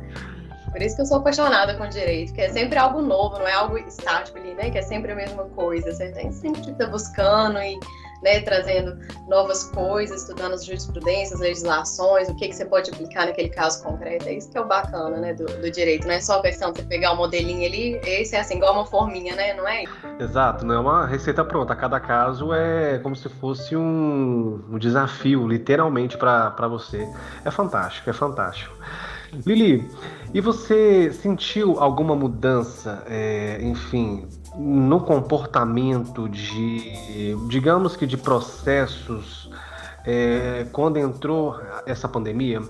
Por 0.72 0.82
isso 0.82 0.96
que 0.96 1.02
eu 1.02 1.06
sou 1.06 1.18
apaixonada 1.18 1.76
com 1.76 1.88
direito, 1.90 2.34
que 2.34 2.40
é 2.40 2.50
sempre 2.50 2.80
algo 2.80 3.02
novo, 3.02 3.38
não 3.38 3.48
é 3.48 3.54
algo 3.54 3.78
estático 3.78 4.38
ali, 4.38 4.54
né? 4.54 4.70
Que 4.70 4.78
é 4.78 4.82
sempre 4.82 5.12
a 5.12 5.16
mesma 5.16 5.44
coisa. 5.50 5.92
Você 5.92 6.10
tem 6.14 6.32
sempre 6.32 6.62
que 6.62 6.72
estar 6.72 6.86
tá 6.86 6.92
buscando 6.92 7.60
e 7.60 7.78
né, 8.22 8.42
trazendo 8.42 8.98
novas 9.28 9.64
coisas, 9.64 10.22
estudando 10.22 10.54
as 10.54 10.66
jurisprudências, 10.66 11.40
legislações, 11.40 12.30
o 12.30 12.36
que, 12.36 12.48
que 12.48 12.56
você 12.56 12.66
pode 12.66 12.92
aplicar 12.92 13.26
naquele 13.26 13.50
caso 13.50 13.84
concreto. 13.84 14.28
É 14.28 14.34
isso 14.34 14.52
que 14.52 14.58
é 14.58 14.62
o 14.62 14.68
bacana 14.68 15.18
né, 15.18 15.34
do, 15.34 15.46
do 15.46 15.72
direito. 15.72 16.08
Não 16.08 16.14
é 16.14 16.22
só 16.22 16.40
a 16.40 16.42
questão 16.42 16.72
de 16.72 16.80
você 16.80 16.86
pegar 16.86 17.12
o 17.12 17.14
um 17.16 17.18
modelinho 17.18 17.66
ali, 17.66 18.00
esse 18.04 18.36
é 18.36 18.40
assim, 18.40 18.58
igual 18.58 18.74
uma 18.74 18.86
forminha, 18.86 19.36
né? 19.36 19.54
Não 19.54 19.68
é? 19.68 19.84
Exato, 20.20 20.66
não 20.66 20.76
é 20.76 20.80
uma 20.80 21.06
receita 21.06 21.44
pronta. 21.44 21.76
Cada 21.76 22.00
caso 22.00 22.54
é 22.54 23.00
como 23.00 23.16
se 23.16 23.30
fosse 23.30 23.76
um, 23.76 24.64
um 24.70 24.78
desafio, 24.78 25.48
literalmente, 25.48 26.18
para 26.18 26.68
você. 26.68 27.08
É 27.44 27.52
fantástico, 27.52 28.10
é 28.10 28.14
fantástico. 28.14 28.76
Lili, 29.46 29.90
e 30.34 30.42
você 30.42 31.12
sentiu 31.14 31.80
alguma 31.80 32.16
mudança, 32.16 33.04
é, 33.08 33.60
enfim, 33.62 34.28
no 34.56 35.00
comportamento 35.02 36.28
de, 36.28 37.36
digamos 37.48 37.96
que 37.96 38.06
de 38.06 38.18
processos, 38.18 39.50
é, 40.06 40.66
quando 40.72 40.98
entrou 40.98 41.60
essa 41.86 42.08
pandemia, 42.08 42.62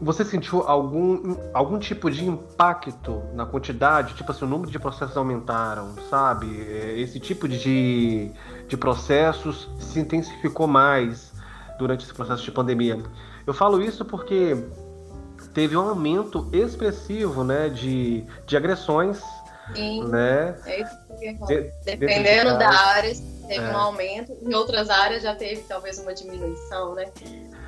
você 0.00 0.24
sentiu 0.24 0.62
algum, 0.62 1.36
algum 1.54 1.78
tipo 1.78 2.10
de 2.10 2.26
impacto 2.26 3.22
na 3.34 3.46
quantidade? 3.46 4.14
Tipo 4.14 4.32
assim, 4.32 4.44
o 4.44 4.48
número 4.48 4.70
de 4.70 4.78
processos 4.78 5.16
aumentaram, 5.16 5.94
sabe? 6.10 6.60
É, 6.60 6.98
esse 6.98 7.20
tipo 7.20 7.46
de, 7.46 8.30
de 8.66 8.76
processos 8.76 9.70
se 9.78 10.00
intensificou 10.00 10.66
mais 10.66 11.32
durante 11.78 12.04
esse 12.04 12.12
processo 12.12 12.42
de 12.42 12.50
pandemia. 12.50 13.00
Eu 13.46 13.54
falo 13.54 13.80
isso 13.80 14.04
porque 14.04 14.56
teve 15.54 15.76
um 15.76 15.88
aumento 15.88 16.48
expressivo 16.52 17.44
né, 17.44 17.68
de, 17.68 18.24
de 18.46 18.56
agressões 18.56 19.22
Sim. 19.74 20.04
Né? 20.08 20.54
É 20.66 20.80
isso 20.80 20.98
que 21.18 21.72
Dependendo 21.84 22.58
da 22.58 22.68
área, 22.68 23.12
teve 23.46 23.64
é. 23.64 23.68
um 23.68 23.76
aumento, 23.76 24.36
em 24.40 24.54
outras 24.54 24.88
áreas 24.90 25.22
já 25.22 25.34
teve 25.34 25.62
talvez 25.62 25.98
uma 25.98 26.14
diminuição, 26.14 26.94
né? 26.94 27.06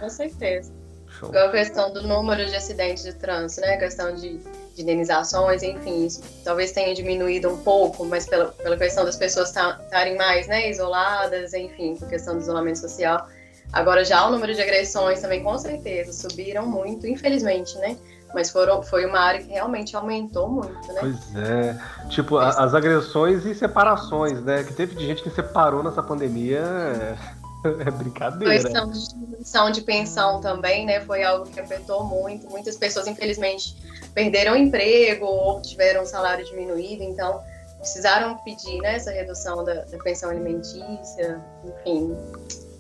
Com 0.00 0.08
certeza. 0.08 0.72
Show. 1.08 1.30
A 1.36 1.48
questão 1.50 1.92
do 1.92 2.02
número 2.02 2.44
de 2.44 2.56
acidentes 2.56 3.04
de 3.04 3.12
trânsito, 3.14 3.60
né? 3.60 3.74
A 3.74 3.78
questão 3.78 4.14
de, 4.14 4.38
de 4.74 4.82
indenizações, 4.82 5.62
enfim, 5.62 6.06
isso 6.06 6.22
talvez 6.42 6.72
tenha 6.72 6.92
diminuído 6.94 7.50
um 7.50 7.58
pouco, 7.58 8.04
mas 8.04 8.26
pela, 8.26 8.46
pela 8.46 8.76
questão 8.76 9.04
das 9.04 9.16
pessoas 9.16 9.50
estarem 9.50 10.16
mais 10.16 10.48
né, 10.48 10.68
isoladas, 10.68 11.54
enfim, 11.54 11.94
por 11.96 12.08
questão 12.08 12.34
do 12.34 12.40
isolamento 12.40 12.80
social. 12.80 13.28
Agora 13.72 14.04
já 14.04 14.26
o 14.26 14.30
número 14.30 14.54
de 14.54 14.62
agressões 14.62 15.20
também 15.20 15.42
com 15.42 15.56
certeza 15.58 16.12
subiram 16.12 16.66
muito, 16.66 17.06
infelizmente, 17.06 17.76
né? 17.78 17.96
Mas 18.34 18.50
foram, 18.50 18.82
foi 18.82 19.06
uma 19.06 19.20
área 19.20 19.40
que 19.40 19.50
realmente 19.50 19.94
aumentou 19.94 20.48
muito, 20.50 20.92
né? 20.92 21.00
Pois 21.00 21.36
é. 21.36 21.78
Tipo, 22.08 22.36
a, 22.38 22.48
as 22.48 22.74
agressões 22.74 23.46
e 23.46 23.54
separações, 23.54 24.42
né? 24.42 24.64
Que 24.64 24.74
teve 24.74 24.96
de 24.96 25.06
gente 25.06 25.22
que 25.22 25.30
separou 25.30 25.82
nessa 25.82 26.02
pandemia. 26.02 26.58
É, 26.58 27.16
é 27.86 27.90
brincadeira. 27.90 28.52
Questão 28.52 28.90
de 28.90 29.08
diminuição 29.08 29.70
de 29.70 29.82
pensão 29.82 30.40
também, 30.40 30.84
né? 30.84 31.00
Foi 31.00 31.22
algo 31.22 31.46
que 31.46 31.60
afetou 31.60 32.04
muito. 32.04 32.50
Muitas 32.50 32.76
pessoas, 32.76 33.06
infelizmente, 33.06 33.76
perderam 34.12 34.56
emprego 34.56 35.24
ou 35.24 35.62
tiveram 35.62 36.04
salário 36.04 36.44
diminuído. 36.44 37.04
Então, 37.04 37.40
precisaram 37.78 38.36
pedir 38.38 38.80
né, 38.80 38.96
essa 38.96 39.10
redução 39.10 39.62
da, 39.62 39.74
da 39.84 39.98
pensão 39.98 40.30
alimentícia, 40.30 41.40
enfim, 41.64 42.16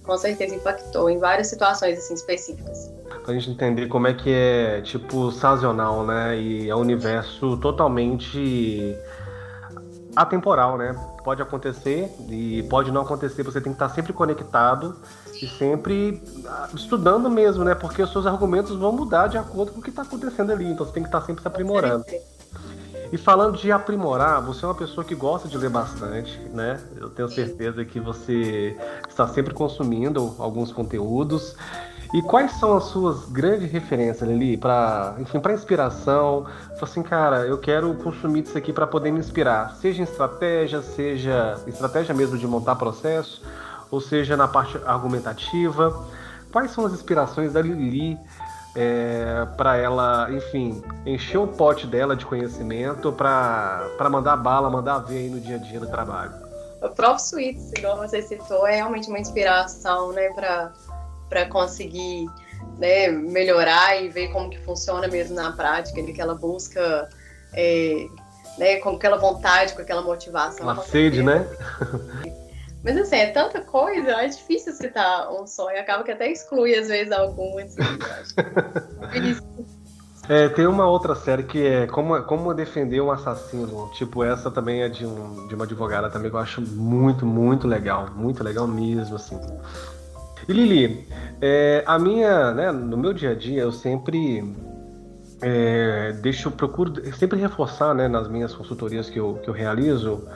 com 0.04 0.16
certeza 0.16 0.54
impactou 0.54 1.08
em 1.10 1.18
várias 1.18 1.48
situações 1.48 1.98
assim, 1.98 2.14
específicas. 2.14 2.92
Pra 3.24 3.32
gente 3.32 3.50
entender 3.50 3.86
como 3.88 4.06
é 4.06 4.12
que 4.12 4.30
é, 4.30 4.82
tipo, 4.82 5.32
sazonal, 5.32 6.04
né? 6.04 6.38
E 6.38 6.68
é 6.68 6.76
um 6.76 6.80
universo 6.80 7.56
totalmente 7.56 8.96
atemporal, 10.14 10.76
né? 10.76 10.94
Pode 11.24 11.40
acontecer 11.40 12.10
e 12.28 12.62
pode 12.64 12.92
não 12.92 13.00
acontecer, 13.00 13.42
você 13.42 13.60
tem 13.60 13.72
que 13.72 13.76
estar 13.76 13.88
sempre 13.88 14.12
conectado 14.12 14.96
e 15.42 15.48
sempre 15.48 16.22
ah, 16.46 16.68
estudando 16.74 17.30
mesmo, 17.30 17.64
né? 17.64 17.74
Porque 17.74 18.02
os 18.02 18.12
seus 18.12 18.26
argumentos 18.26 18.76
vão 18.76 18.92
mudar 18.92 19.26
de 19.28 19.38
acordo 19.38 19.72
com 19.72 19.80
o 19.80 19.82
que 19.82 19.90
está 19.90 20.02
acontecendo 20.02 20.52
ali, 20.52 20.66
então 20.66 20.86
você 20.86 20.92
tem 20.92 21.02
que 21.02 21.08
estar 21.08 21.22
sempre 21.22 21.40
se 21.40 21.48
aprimorando. 21.48 22.04
E 23.12 23.18
falando 23.18 23.56
de 23.56 23.70
aprimorar, 23.70 24.40
você 24.42 24.64
é 24.64 24.68
uma 24.68 24.74
pessoa 24.74 25.04
que 25.04 25.14
gosta 25.14 25.48
de 25.48 25.56
ler 25.56 25.70
bastante, 25.70 26.38
né? 26.52 26.80
Eu 26.96 27.10
tenho 27.10 27.28
certeza 27.28 27.84
que 27.84 28.00
você 28.00 28.76
está 29.08 29.26
sempre 29.28 29.54
consumindo 29.54 30.34
alguns 30.38 30.72
conteúdos. 30.72 31.54
E 32.12 32.22
quais 32.22 32.52
são 32.52 32.76
as 32.76 32.84
suas 32.84 33.26
grandes 33.26 33.72
referências, 33.72 34.28
Lili, 34.28 34.56
para, 34.56 35.16
enfim, 35.18 35.40
para 35.40 35.52
inspiração? 35.52 36.46
assim, 36.80 37.02
cara, 37.02 37.46
eu 37.46 37.58
quero 37.58 37.94
consumir 37.94 38.44
isso 38.44 38.56
aqui 38.56 38.72
para 38.72 38.86
poder 38.86 39.10
me 39.10 39.18
inspirar, 39.18 39.74
seja 39.80 40.00
em 40.00 40.04
estratégia, 40.04 40.82
seja 40.82 41.58
estratégia 41.66 42.14
mesmo 42.14 42.36
de 42.36 42.46
montar 42.46 42.76
processo, 42.76 43.42
ou 43.90 44.00
seja 44.00 44.36
na 44.36 44.46
parte 44.46 44.78
argumentativa. 44.84 46.06
Quais 46.52 46.70
são 46.70 46.86
as 46.86 46.92
inspirações 46.92 47.52
da 47.52 47.60
Lili 47.60 48.16
é, 48.74 49.46
para 49.56 49.76
ela, 49.76 50.28
enfim, 50.30 50.82
encher 51.06 51.38
o 51.38 51.46
pote 51.46 51.86
dela 51.86 52.16
de 52.16 52.26
conhecimento 52.26 53.12
para 53.12 54.08
mandar 54.10 54.36
bala, 54.36 54.68
mandar 54.68 54.98
ver 54.98 55.18
aí 55.18 55.28
no 55.28 55.40
dia 55.40 55.56
a 55.56 55.58
dia 55.58 55.80
do 55.80 55.86
trabalho? 55.86 56.32
O 56.82 56.88
Prof. 56.88 57.22
Suítes, 57.22 57.72
igual 57.78 57.96
você 57.96 58.20
citou, 58.20 58.66
é 58.66 58.76
realmente 58.76 59.08
uma 59.08 59.18
inspiração, 59.18 60.12
né, 60.12 60.28
para 60.30 60.72
para 61.28 61.46
conseguir 61.46 62.28
né, 62.78 63.08
melhorar 63.08 64.00
e 64.00 64.08
ver 64.08 64.28
como 64.28 64.50
que 64.50 64.58
funciona 64.60 65.08
mesmo 65.08 65.34
na 65.34 65.52
prática, 65.52 66.00
que 66.02 66.20
ela 66.20 66.34
busca 66.34 67.08
é, 67.52 68.06
né, 68.58 68.76
com 68.76 68.90
aquela 68.90 69.16
vontade, 69.16 69.74
com 69.74 69.82
aquela 69.82 70.02
motivação. 70.02 70.64
Uma 70.64 70.82
sede, 70.82 71.22
né? 71.22 71.46
Mas 72.84 72.98
assim, 72.98 73.16
é 73.16 73.30
tanta 73.30 73.62
coisa, 73.62 74.10
é 74.10 74.28
difícil 74.28 74.74
citar 74.74 75.32
um 75.32 75.46
só 75.46 75.72
e 75.72 75.78
acaba 75.78 76.04
que 76.04 76.12
até 76.12 76.30
exclui 76.30 76.74
às 76.74 76.88
vezes. 76.88 77.10
Assim, 77.10 77.86
é, 80.28 80.50
tem 80.50 80.66
uma 80.66 80.86
outra 80.86 81.14
série 81.14 81.44
que 81.44 81.66
é 81.66 81.86
como, 81.86 82.22
como 82.24 82.52
defender 82.52 83.00
um 83.00 83.10
assassino. 83.10 83.90
Tipo, 83.94 84.22
essa 84.22 84.50
também 84.50 84.82
é 84.82 84.90
de, 84.90 85.06
um, 85.06 85.48
de 85.48 85.54
uma 85.54 85.64
advogada 85.64 86.10
também 86.10 86.30
que 86.30 86.36
eu 86.36 86.40
acho 86.40 86.60
muito, 86.60 87.24
muito 87.24 87.66
legal. 87.66 88.10
Muito 88.14 88.44
legal 88.44 88.66
mesmo, 88.68 89.16
assim. 89.16 89.40
E 90.46 90.52
Lili, 90.52 91.08
é, 91.40 91.82
a 91.86 91.98
minha, 91.98 92.52
né, 92.52 92.70
no 92.70 92.98
meu 92.98 93.14
dia 93.14 93.30
a 93.30 93.34
dia, 93.34 93.62
eu 93.62 93.72
sempre 93.72 94.44
é, 95.40 96.12
deixo, 96.20 96.50
procuro 96.50 96.92
sempre 97.14 97.40
reforçar, 97.40 97.94
né, 97.94 98.08
nas 98.08 98.28
minhas 98.28 98.52
consultorias 98.52 99.08
que 99.08 99.18
eu, 99.18 99.40
que 99.42 99.48
eu 99.48 99.54
realizo 99.54 100.28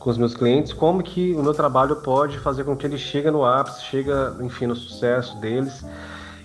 com 0.00 0.08
os 0.08 0.16
meus 0.16 0.34
clientes, 0.34 0.72
como 0.72 1.02
que 1.02 1.34
o 1.34 1.42
meu 1.42 1.52
trabalho 1.52 1.96
pode 1.96 2.38
fazer 2.38 2.64
com 2.64 2.74
que 2.74 2.86
ele 2.86 2.96
chegue 2.96 3.30
no 3.30 3.44
ápice, 3.44 3.84
chega, 3.84 4.34
enfim, 4.40 4.66
no 4.66 4.74
sucesso 4.74 5.38
deles. 5.38 5.84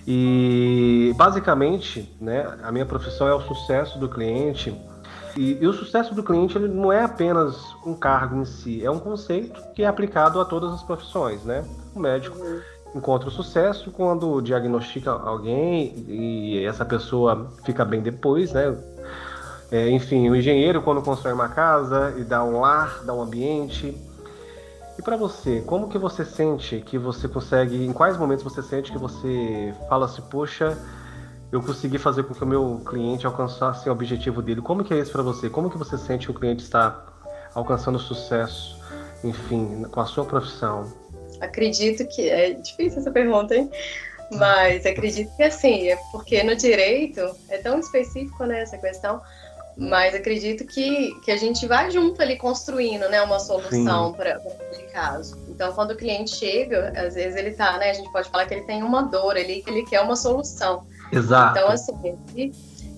E 0.06 1.12
basicamente, 1.16 2.14
né, 2.20 2.46
a 2.62 2.70
minha 2.70 2.84
profissão 2.84 3.26
é 3.26 3.34
o 3.34 3.40
sucesso 3.40 3.98
do 3.98 4.08
cliente. 4.10 4.78
E, 5.36 5.58
e, 5.60 5.66
o 5.66 5.72
sucesso 5.72 6.14
do 6.14 6.22
cliente 6.22 6.56
ele 6.56 6.68
não 6.68 6.92
é 6.92 7.02
apenas 7.02 7.56
um 7.84 7.94
cargo 7.94 8.36
em 8.36 8.44
si, 8.44 8.84
é 8.84 8.90
um 8.90 8.98
conceito 8.98 9.60
que 9.74 9.82
é 9.82 9.86
aplicado 9.86 10.40
a 10.40 10.44
todas 10.44 10.72
as 10.72 10.82
profissões, 10.82 11.42
né? 11.44 11.64
O 11.94 12.00
médico 12.00 12.38
encontra 12.94 13.28
o 13.28 13.32
sucesso 13.32 13.90
quando 13.90 14.40
diagnostica 14.40 15.10
alguém 15.10 16.04
e 16.08 16.64
essa 16.64 16.84
pessoa 16.84 17.50
fica 17.64 17.84
bem 17.84 18.00
depois, 18.00 18.52
né? 18.52 18.74
É, 19.70 19.88
enfim, 19.90 20.28
o 20.28 20.36
engenheiro 20.36 20.82
quando 20.82 21.02
constrói 21.02 21.32
uma 21.32 21.48
casa 21.48 22.14
e 22.16 22.24
dá 22.24 22.44
um 22.44 22.60
lar, 22.60 23.02
dá 23.04 23.12
um 23.12 23.20
ambiente. 23.20 23.96
E 24.98 25.02
para 25.02 25.16
você, 25.16 25.62
como 25.66 25.88
que 25.88 25.98
você 25.98 26.24
sente 26.24 26.80
que 26.80 26.96
você 26.96 27.28
consegue, 27.28 27.84
em 27.84 27.92
quais 27.92 28.16
momentos 28.16 28.44
você 28.44 28.62
sente 28.62 28.92
que 28.92 28.98
você 28.98 29.74
fala 29.88 30.06
assim, 30.06 30.22
poxa, 30.30 30.78
eu 31.52 31.62
consegui 31.62 31.98
fazer 31.98 32.22
com 32.24 32.34
que 32.34 32.42
o 32.42 32.46
meu 32.46 32.80
cliente 32.84 33.26
alcançasse 33.26 33.88
o 33.88 33.92
objetivo 33.92 34.40
dele. 34.40 34.60
Como 34.60 34.84
que 34.84 34.94
é 34.94 34.98
isso 34.98 35.12
para 35.12 35.22
você? 35.22 35.50
Como 35.50 35.70
que 35.70 35.78
você 35.78 35.98
sente 35.98 36.26
que 36.26 36.32
o 36.32 36.34
cliente 36.34 36.62
está 36.62 37.04
alcançando 37.54 37.98
sucesso, 37.98 38.80
enfim, 39.22 39.84
com 39.90 40.00
a 40.00 40.06
sua 40.06 40.24
profissão? 40.24 40.92
Acredito 41.40 42.06
que 42.06 42.28
é 42.28 42.52
difícil 42.52 43.00
essa 43.00 43.10
pergunta, 43.10 43.54
hein? 43.54 43.70
Mas 44.32 44.84
acredito 44.84 45.34
que 45.36 45.42
assim, 45.42 45.88
é 45.88 45.96
porque 46.10 46.42
no 46.42 46.56
direito 46.56 47.20
é 47.48 47.58
tão 47.58 47.78
específico 47.78 48.44
né, 48.44 48.62
essa 48.62 48.76
questão, 48.76 49.20
mas 49.76 50.14
acredito 50.14 50.64
que, 50.64 51.14
que 51.20 51.30
a 51.30 51.36
gente 51.36 51.66
vai 51.66 51.90
junto 51.90 52.20
ali 52.22 52.36
construindo 52.36 53.08
né, 53.10 53.20
uma 53.20 53.38
solução 53.38 54.12
para 54.14 54.36
aquele 54.36 54.84
caso. 54.84 55.36
Então, 55.48 55.72
quando 55.74 55.90
o 55.90 55.96
cliente 55.96 56.34
chega, 56.34 56.92
às 56.96 57.14
vezes 57.14 57.36
ele 57.36 57.50
tá, 57.50 57.76
né? 57.76 57.90
A 57.90 57.92
gente 57.92 58.10
pode 58.10 58.30
falar 58.30 58.46
que 58.46 58.54
ele 58.54 58.64
tem 58.64 58.82
uma 58.82 59.02
dor 59.02 59.36
ali, 59.36 59.62
que 59.62 59.68
ele 59.68 59.84
quer 59.84 60.00
uma 60.00 60.16
solução. 60.16 60.86
Exato. 61.12 61.58
Então, 61.58 61.68
assim, 61.70 62.16
ele, 62.34 62.52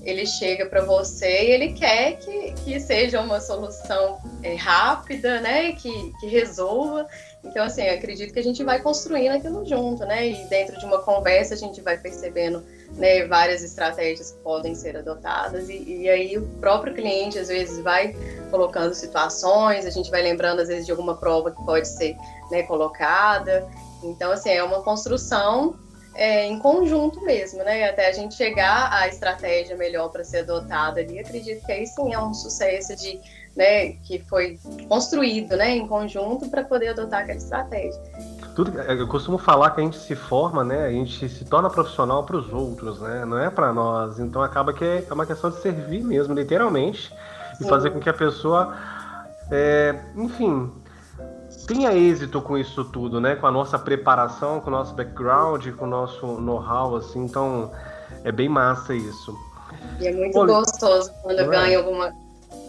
ele 0.04 0.24
chega 0.24 0.66
para 0.66 0.84
você 0.84 1.46
e 1.46 1.50
ele 1.50 1.72
quer 1.72 2.16
que, 2.18 2.52
que 2.64 2.78
seja 2.78 3.20
uma 3.20 3.40
solução 3.40 4.18
é, 4.44 4.54
rápida, 4.54 5.40
né? 5.40 5.72
Que, 5.72 6.12
que 6.20 6.26
resolva. 6.28 7.08
Então, 7.44 7.64
assim, 7.64 7.88
acredito 7.88 8.32
que 8.32 8.38
a 8.38 8.44
gente 8.44 8.62
vai 8.62 8.80
construindo 8.80 9.32
aquilo 9.32 9.66
junto, 9.66 10.04
né? 10.04 10.28
E 10.28 10.44
dentro 10.48 10.78
de 10.78 10.84
uma 10.84 11.00
conversa 11.00 11.54
a 11.54 11.56
gente 11.56 11.80
vai 11.80 11.98
percebendo 11.98 12.64
né, 12.96 13.26
várias 13.26 13.62
estratégias 13.62 14.32
que 14.32 14.38
podem 14.38 14.74
ser 14.74 14.96
adotadas. 14.96 15.68
E, 15.68 16.02
e, 16.02 16.08
aí 16.08 16.38
o 16.38 16.46
próprio 16.60 16.94
cliente, 16.94 17.38
às 17.38 17.48
vezes, 17.48 17.78
vai 17.80 18.14
colocando 18.50 18.94
situações, 18.94 19.86
a 19.86 19.90
gente 19.90 20.10
vai 20.10 20.22
lembrando, 20.22 20.60
às 20.60 20.68
vezes, 20.68 20.86
de 20.86 20.90
alguma 20.90 21.16
prova 21.16 21.50
que 21.50 21.64
pode 21.64 21.86
ser 21.88 22.16
né, 22.50 22.62
colocada. 22.64 23.68
Então, 24.02 24.32
assim, 24.32 24.50
é 24.50 24.62
uma 24.62 24.82
construção 24.82 25.76
é, 26.14 26.46
em 26.46 26.58
conjunto 26.58 27.20
mesmo, 27.20 27.62
né? 27.62 27.88
Até 27.88 28.08
a 28.08 28.12
gente 28.12 28.34
chegar 28.34 28.92
à 28.92 29.06
estratégia 29.06 29.76
melhor 29.76 30.10
para 30.10 30.24
ser 30.24 30.38
adotada 30.38 31.00
ali, 31.00 31.18
acredito 31.18 31.64
que 31.64 31.70
aí 31.70 31.86
sim 31.86 32.12
é 32.12 32.18
um 32.18 32.34
sucesso 32.34 32.96
de 32.96 33.20
né, 33.58 33.92
que 34.04 34.20
foi 34.28 34.58
construído 34.88 35.56
né, 35.56 35.70
em 35.70 35.86
conjunto 35.86 36.48
para 36.48 36.62
poder 36.62 36.88
adotar 36.88 37.22
aquela 37.22 37.38
estratégia. 37.38 38.00
Tudo, 38.58 38.76
eu 38.76 39.06
costumo 39.06 39.38
falar 39.38 39.70
que 39.70 39.80
a 39.80 39.84
gente 39.84 39.96
se 39.96 40.16
forma, 40.16 40.64
né, 40.64 40.84
a 40.84 40.90
gente 40.90 41.28
se 41.28 41.44
torna 41.44 41.70
profissional 41.70 42.24
para 42.24 42.36
os 42.36 42.52
outros, 42.52 43.00
né, 43.00 43.24
não 43.24 43.38
é 43.38 43.48
para 43.48 43.72
nós. 43.72 44.18
Então 44.18 44.42
acaba 44.42 44.72
que 44.72 44.84
é 44.84 45.06
uma 45.12 45.24
questão 45.24 45.48
de 45.48 45.62
servir 45.62 46.02
mesmo, 46.02 46.34
literalmente, 46.34 47.08
Sim. 47.56 47.64
e 47.64 47.68
fazer 47.68 47.90
com 47.90 48.00
que 48.00 48.08
a 48.08 48.12
pessoa, 48.12 48.76
é, 49.48 49.94
enfim, 50.16 50.72
tenha 51.68 51.94
êxito 51.94 52.42
com 52.42 52.58
isso 52.58 52.84
tudo, 52.86 53.20
né, 53.20 53.36
com 53.36 53.46
a 53.46 53.52
nossa 53.52 53.78
preparação, 53.78 54.60
com 54.60 54.66
o 54.66 54.72
nosso 54.72 54.92
background, 54.92 55.64
com 55.76 55.84
o 55.84 55.88
nosso 55.88 56.26
know-how, 56.26 56.96
assim. 56.96 57.26
Então 57.26 57.70
é 58.24 58.32
bem 58.32 58.48
massa 58.48 58.92
isso. 58.92 59.38
E 60.00 60.08
é 60.08 60.12
muito 60.12 60.34
gostoso 60.34 61.12
quando 61.22 61.38
é? 61.38 61.46
ganha 61.46 61.78
alguma 61.78 62.12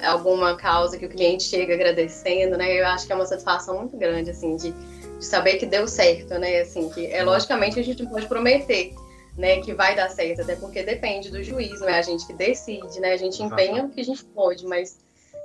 alguma 0.05 0.55
causa 0.55 0.97
que 0.97 1.05
o 1.05 1.09
cliente 1.09 1.43
chega 1.43 1.73
agradecendo, 1.73 2.57
né? 2.57 2.79
Eu 2.79 2.85
acho 2.87 3.05
que 3.05 3.11
é 3.11 3.15
uma 3.15 3.25
satisfação 3.25 3.79
muito 3.79 3.97
grande, 3.97 4.29
assim, 4.29 4.55
de, 4.55 4.73
de 5.19 5.25
saber 5.25 5.57
que 5.57 5.65
deu 5.65 5.87
certo, 5.87 6.39
né? 6.39 6.61
Assim, 6.61 6.89
que 6.89 7.05
é 7.07 7.23
logicamente 7.23 7.79
a 7.79 7.83
gente 7.83 8.01
não 8.01 8.09
pode 8.09 8.27
prometer, 8.27 8.95
né, 9.37 9.61
que 9.61 9.73
vai 9.73 9.95
dar 9.95 10.09
certo, 10.09 10.41
até 10.41 10.55
porque 10.55 10.83
depende 10.83 11.29
do 11.29 11.41
juiz, 11.43 11.79
não 11.79 11.87
é 11.87 11.99
a 11.99 12.01
gente 12.01 12.25
que 12.25 12.33
decide, 12.33 12.99
né? 12.99 13.13
A 13.13 13.17
gente 13.17 13.41
empenha 13.43 13.85
o 13.85 13.89
que 13.89 14.01
a 14.01 14.03
gente 14.03 14.23
pode, 14.25 14.65
mas 14.65 14.99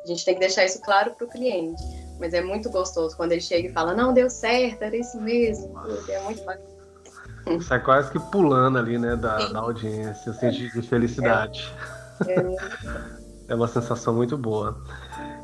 a 0.04 0.06
gente 0.06 0.24
tem 0.24 0.34
que 0.34 0.40
deixar 0.40 0.64
isso 0.64 0.80
claro 0.80 1.12
para 1.12 1.26
o 1.26 1.30
cliente. 1.30 1.82
Mas 2.18 2.32
é 2.32 2.40
muito 2.40 2.70
gostoso 2.70 3.16
quando 3.16 3.32
ele 3.32 3.40
chega 3.40 3.68
e 3.68 3.72
fala, 3.72 3.94
não, 3.94 4.14
deu 4.14 4.30
certo, 4.30 4.82
era 4.82 4.96
isso 4.96 5.20
mesmo. 5.20 5.74
É 6.08 6.20
muito 6.20 6.44
bacana. 6.44 6.74
Você 7.46 7.74
é 7.74 7.78
quase 7.78 8.10
que 8.10 8.18
pulando 8.30 8.78
ali, 8.78 8.98
né, 8.98 9.16
da, 9.16 9.48
da 9.48 9.58
audiência, 9.58 10.32
assim, 10.32 10.50
de, 10.50 10.72
de 10.72 10.82
felicidade. 10.82 11.70
É, 12.26 12.32
é 12.32 12.56
é 13.48 13.54
uma 13.54 13.68
sensação 13.68 14.14
muito 14.14 14.36
boa. 14.36 14.76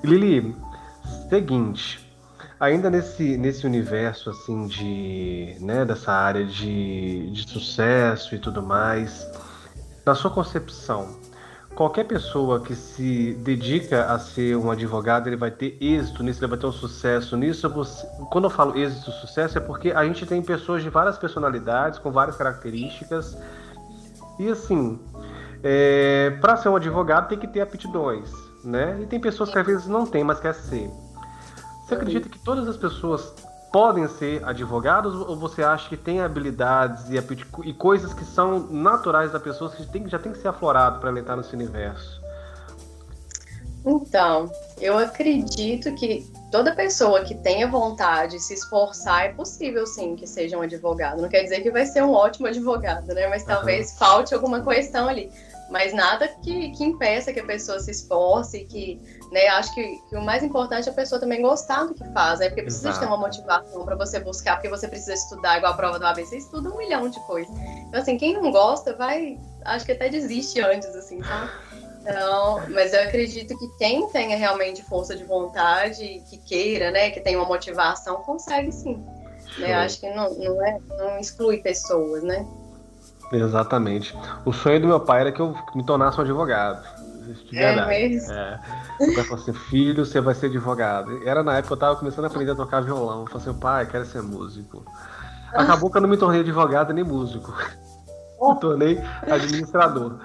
Lili, 0.03 0.57
seguinte, 1.29 2.10
ainda 2.61 2.91
nesse, 2.91 3.37
nesse 3.39 3.67
universo 3.67 4.31
assim 4.31 4.67
de, 4.67 5.57
né, 5.61 5.85
dessa 5.85 6.13
área 6.13 6.45
de, 6.45 7.31
de 7.31 7.49
sucesso 7.49 8.35
e 8.35 8.39
tudo 8.39 8.63
mais, 8.63 9.27
na 10.07 10.15
sua 10.15 10.31
concepção, 10.31 11.19
qualquer 11.75 12.05
pessoa 12.05 12.61
que 12.61 12.75
se 12.75 13.35
dedica 13.43 14.05
a 14.13 14.19
ser 14.19 14.57
um 14.57 14.71
advogado, 14.71 15.29
ele 15.29 15.37
vai 15.37 15.51
ter 15.51 15.77
êxito 15.81 16.23
nisso, 16.23 16.41
ele 16.41 16.51
vai 16.51 16.59
ter 16.59 16.67
um 16.67 16.73
sucesso 16.73 17.37
nisso. 17.37 17.69
Você, 17.71 18.07
quando 18.31 18.45
eu 18.45 18.51
falo 18.51 18.77
êxito, 18.77 19.11
sucesso, 19.13 19.59
é 19.59 19.61
porque 19.61 19.91
a 19.93 20.05
gente 20.05 20.27
tem 20.27 20.43
pessoas 20.43 20.83
de 20.83 20.91
várias 20.91 21.19
personalidades, 21.19 21.99
com 21.99 22.13
várias 22.13 22.37
características. 22.37 23.37
E 24.39 24.49
assim, 24.49 25.01
É, 25.63 26.31
para 26.41 26.57
ser 26.57 26.71
um 26.71 26.77
advogado 26.77 27.29
tem 27.29 27.39
que 27.39 27.47
ter 27.49 27.61
aptidões, 27.61 28.31
né? 28.65 28.99
E 29.03 29.07
tem 29.07 29.21
pessoas 29.21 29.51
que 29.51 29.59
às 29.59 29.67
vezes 29.67 29.87
não 29.87 30.07
tem, 30.07 30.25
mas 30.25 30.41
quer 30.41 30.55
ser. 30.55 30.91
Você 31.91 31.97
acredita 31.97 32.29
que 32.29 32.39
todas 32.39 32.69
as 32.69 32.77
pessoas 32.77 33.33
podem 33.73 34.07
ser 34.07 34.45
advogados 34.45 35.13
ou 35.13 35.35
você 35.35 35.65
acha 35.65 35.89
que 35.89 35.97
tem 35.97 36.21
habilidades 36.21 37.11
e, 37.11 37.69
e 37.69 37.75
coisas 37.75 38.15
que 38.15 38.25
são 38.25 38.61
naturais 38.61 39.33
da 39.33 39.41
pessoa 39.41 39.69
que 39.73 39.85
tem, 39.87 40.09
já 40.09 40.17
tem 40.17 40.31
que 40.31 40.39
ser 40.39 40.47
aflorado 40.47 41.01
para 41.01 41.11
ela 41.11 41.19
entrar 41.19 41.37
nesse 41.37 41.53
universo? 41.53 42.21
Então, 43.85 44.53
eu 44.81 44.97
acredito 44.97 45.93
que 45.97 46.31
toda 46.53 46.77
pessoa 46.77 47.25
que 47.25 47.35
tenha 47.35 47.67
vontade 47.67 48.37
de 48.37 48.41
se 48.41 48.55
esforçar 48.55 49.25
é 49.25 49.33
possível 49.33 49.85
sim 49.85 50.15
que 50.15 50.29
seja 50.29 50.57
um 50.57 50.63
advogado. 50.63 51.21
Não 51.21 51.29
quer 51.29 51.43
dizer 51.43 51.61
que 51.61 51.73
vai 51.73 51.87
ser 51.87 52.05
um 52.05 52.13
ótimo 52.13 52.47
advogado, 52.47 53.13
né? 53.15 53.27
Mas 53.27 53.43
talvez 53.43 53.91
uhum. 53.91 53.97
falte 53.97 54.33
alguma 54.33 54.63
questão 54.63 55.09
ali. 55.09 55.29
Mas 55.69 55.93
nada 55.93 56.29
que, 56.29 56.71
que 56.71 56.85
impeça 56.85 57.33
que 57.33 57.41
a 57.41 57.47
pessoa 57.47 57.81
se 57.81 57.91
esforce, 57.91 58.65
que, 58.65 59.01
né, 59.31 59.47
acho 59.49 59.73
que, 59.75 59.99
que, 60.09 60.17
o 60.17 60.23
mais 60.23 60.43
importante 60.43 60.89
é 60.89 60.93
a 60.93 60.95
pessoa 60.95 61.21
também 61.21 61.41
gostar 61.41 61.85
do 61.85 61.95
que 61.95 62.05
faz, 62.13 62.41
né? 62.41 62.49
Porque 62.49 62.63
precisa 62.63 62.89
Exato. 62.89 63.05
ter 63.05 63.07
uma 63.07 63.17
motivação 63.17 63.85
para 63.85 63.95
você 63.95 64.19
buscar, 64.19 64.57
porque 64.57 64.69
você 64.69 64.89
precisa 64.89 65.15
estudar, 65.15 65.59
igual 65.59 65.73
a 65.73 65.77
prova 65.77 65.99
do 65.99 66.07
ABC, 66.07 66.37
estuda 66.37 66.69
um 66.69 66.77
milhão 66.77 67.09
de 67.09 67.21
coisas. 67.21 67.55
Então, 67.89 68.01
assim, 68.01 68.19
quem 68.19 68.35
não 68.35 68.51
gosta 68.51 68.95
vai, 68.97 69.39
acho 69.65 69.87
que 69.87 69.93
até 69.93 70.09
desiste 70.09 70.61
antes, 70.61 70.89
assim, 70.97 71.21
tá? 71.21 71.49
Então, 72.01 72.63
mas 72.71 72.93
eu 72.93 73.03
acredito 73.03 73.57
que 73.57 73.69
quem 73.79 74.09
tenha 74.09 74.37
realmente 74.37 74.83
força 74.83 75.15
de 75.15 75.23
vontade, 75.25 76.23
que 76.29 76.39
queira, 76.39 76.91
né, 76.91 77.11
que 77.11 77.21
tenha 77.21 77.39
uma 77.39 77.47
motivação, 77.47 78.17
consegue 78.17 78.73
sim. 78.73 79.05
Né? 79.59 79.75
Acho 79.75 80.01
que 80.01 80.11
não, 80.11 80.33
não, 80.35 80.65
é, 80.65 80.79
não 80.97 81.19
exclui 81.19 81.59
pessoas, 81.59 82.23
né? 82.23 82.47
Exatamente. 83.33 84.17
O 84.45 84.53
sonho 84.53 84.81
do 84.81 84.89
meu 84.89 85.01
pai 85.01 85.21
era 85.21 85.33
que 85.33 85.41
eu 85.41 85.55
me 85.75 85.85
tornasse 85.85 86.19
um 86.19 86.23
advogado. 86.23 86.85
De 87.21 87.59
é. 87.59 87.75
É 87.75 87.87
mesmo? 87.87 88.33
É. 88.33 88.61
O 89.01 89.15
pai 89.15 89.25
falou 89.25 89.43
assim, 89.43 89.53
filho, 89.53 90.05
você 90.05 90.21
vai 90.21 90.35
ser 90.35 90.47
advogado. 90.47 91.27
Era 91.27 91.43
na 91.43 91.53
época 91.55 91.69
que 91.69 91.73
eu 91.75 91.77
tava 91.77 91.97
começando 91.97 92.25
a 92.25 92.29
aprender 92.29 92.53
a 92.53 92.57
tocar 92.57 92.81
violão. 92.81 93.21
Eu 93.21 93.27
falei 93.27 93.49
assim, 93.49 93.59
pai, 93.59 93.87
quero 93.87 94.05
ser 94.07 94.23
músico. 94.23 94.85
Acabou 95.53 95.91
que 95.91 95.97
eu 95.97 96.03
não 96.03 96.09
me 96.09 96.17
tornei 96.17 96.41
advogado 96.41 96.93
nem 96.93 97.05
músico. 97.05 97.53
Me 98.41 98.59
tornei 98.59 98.99
administrador. 99.31 100.19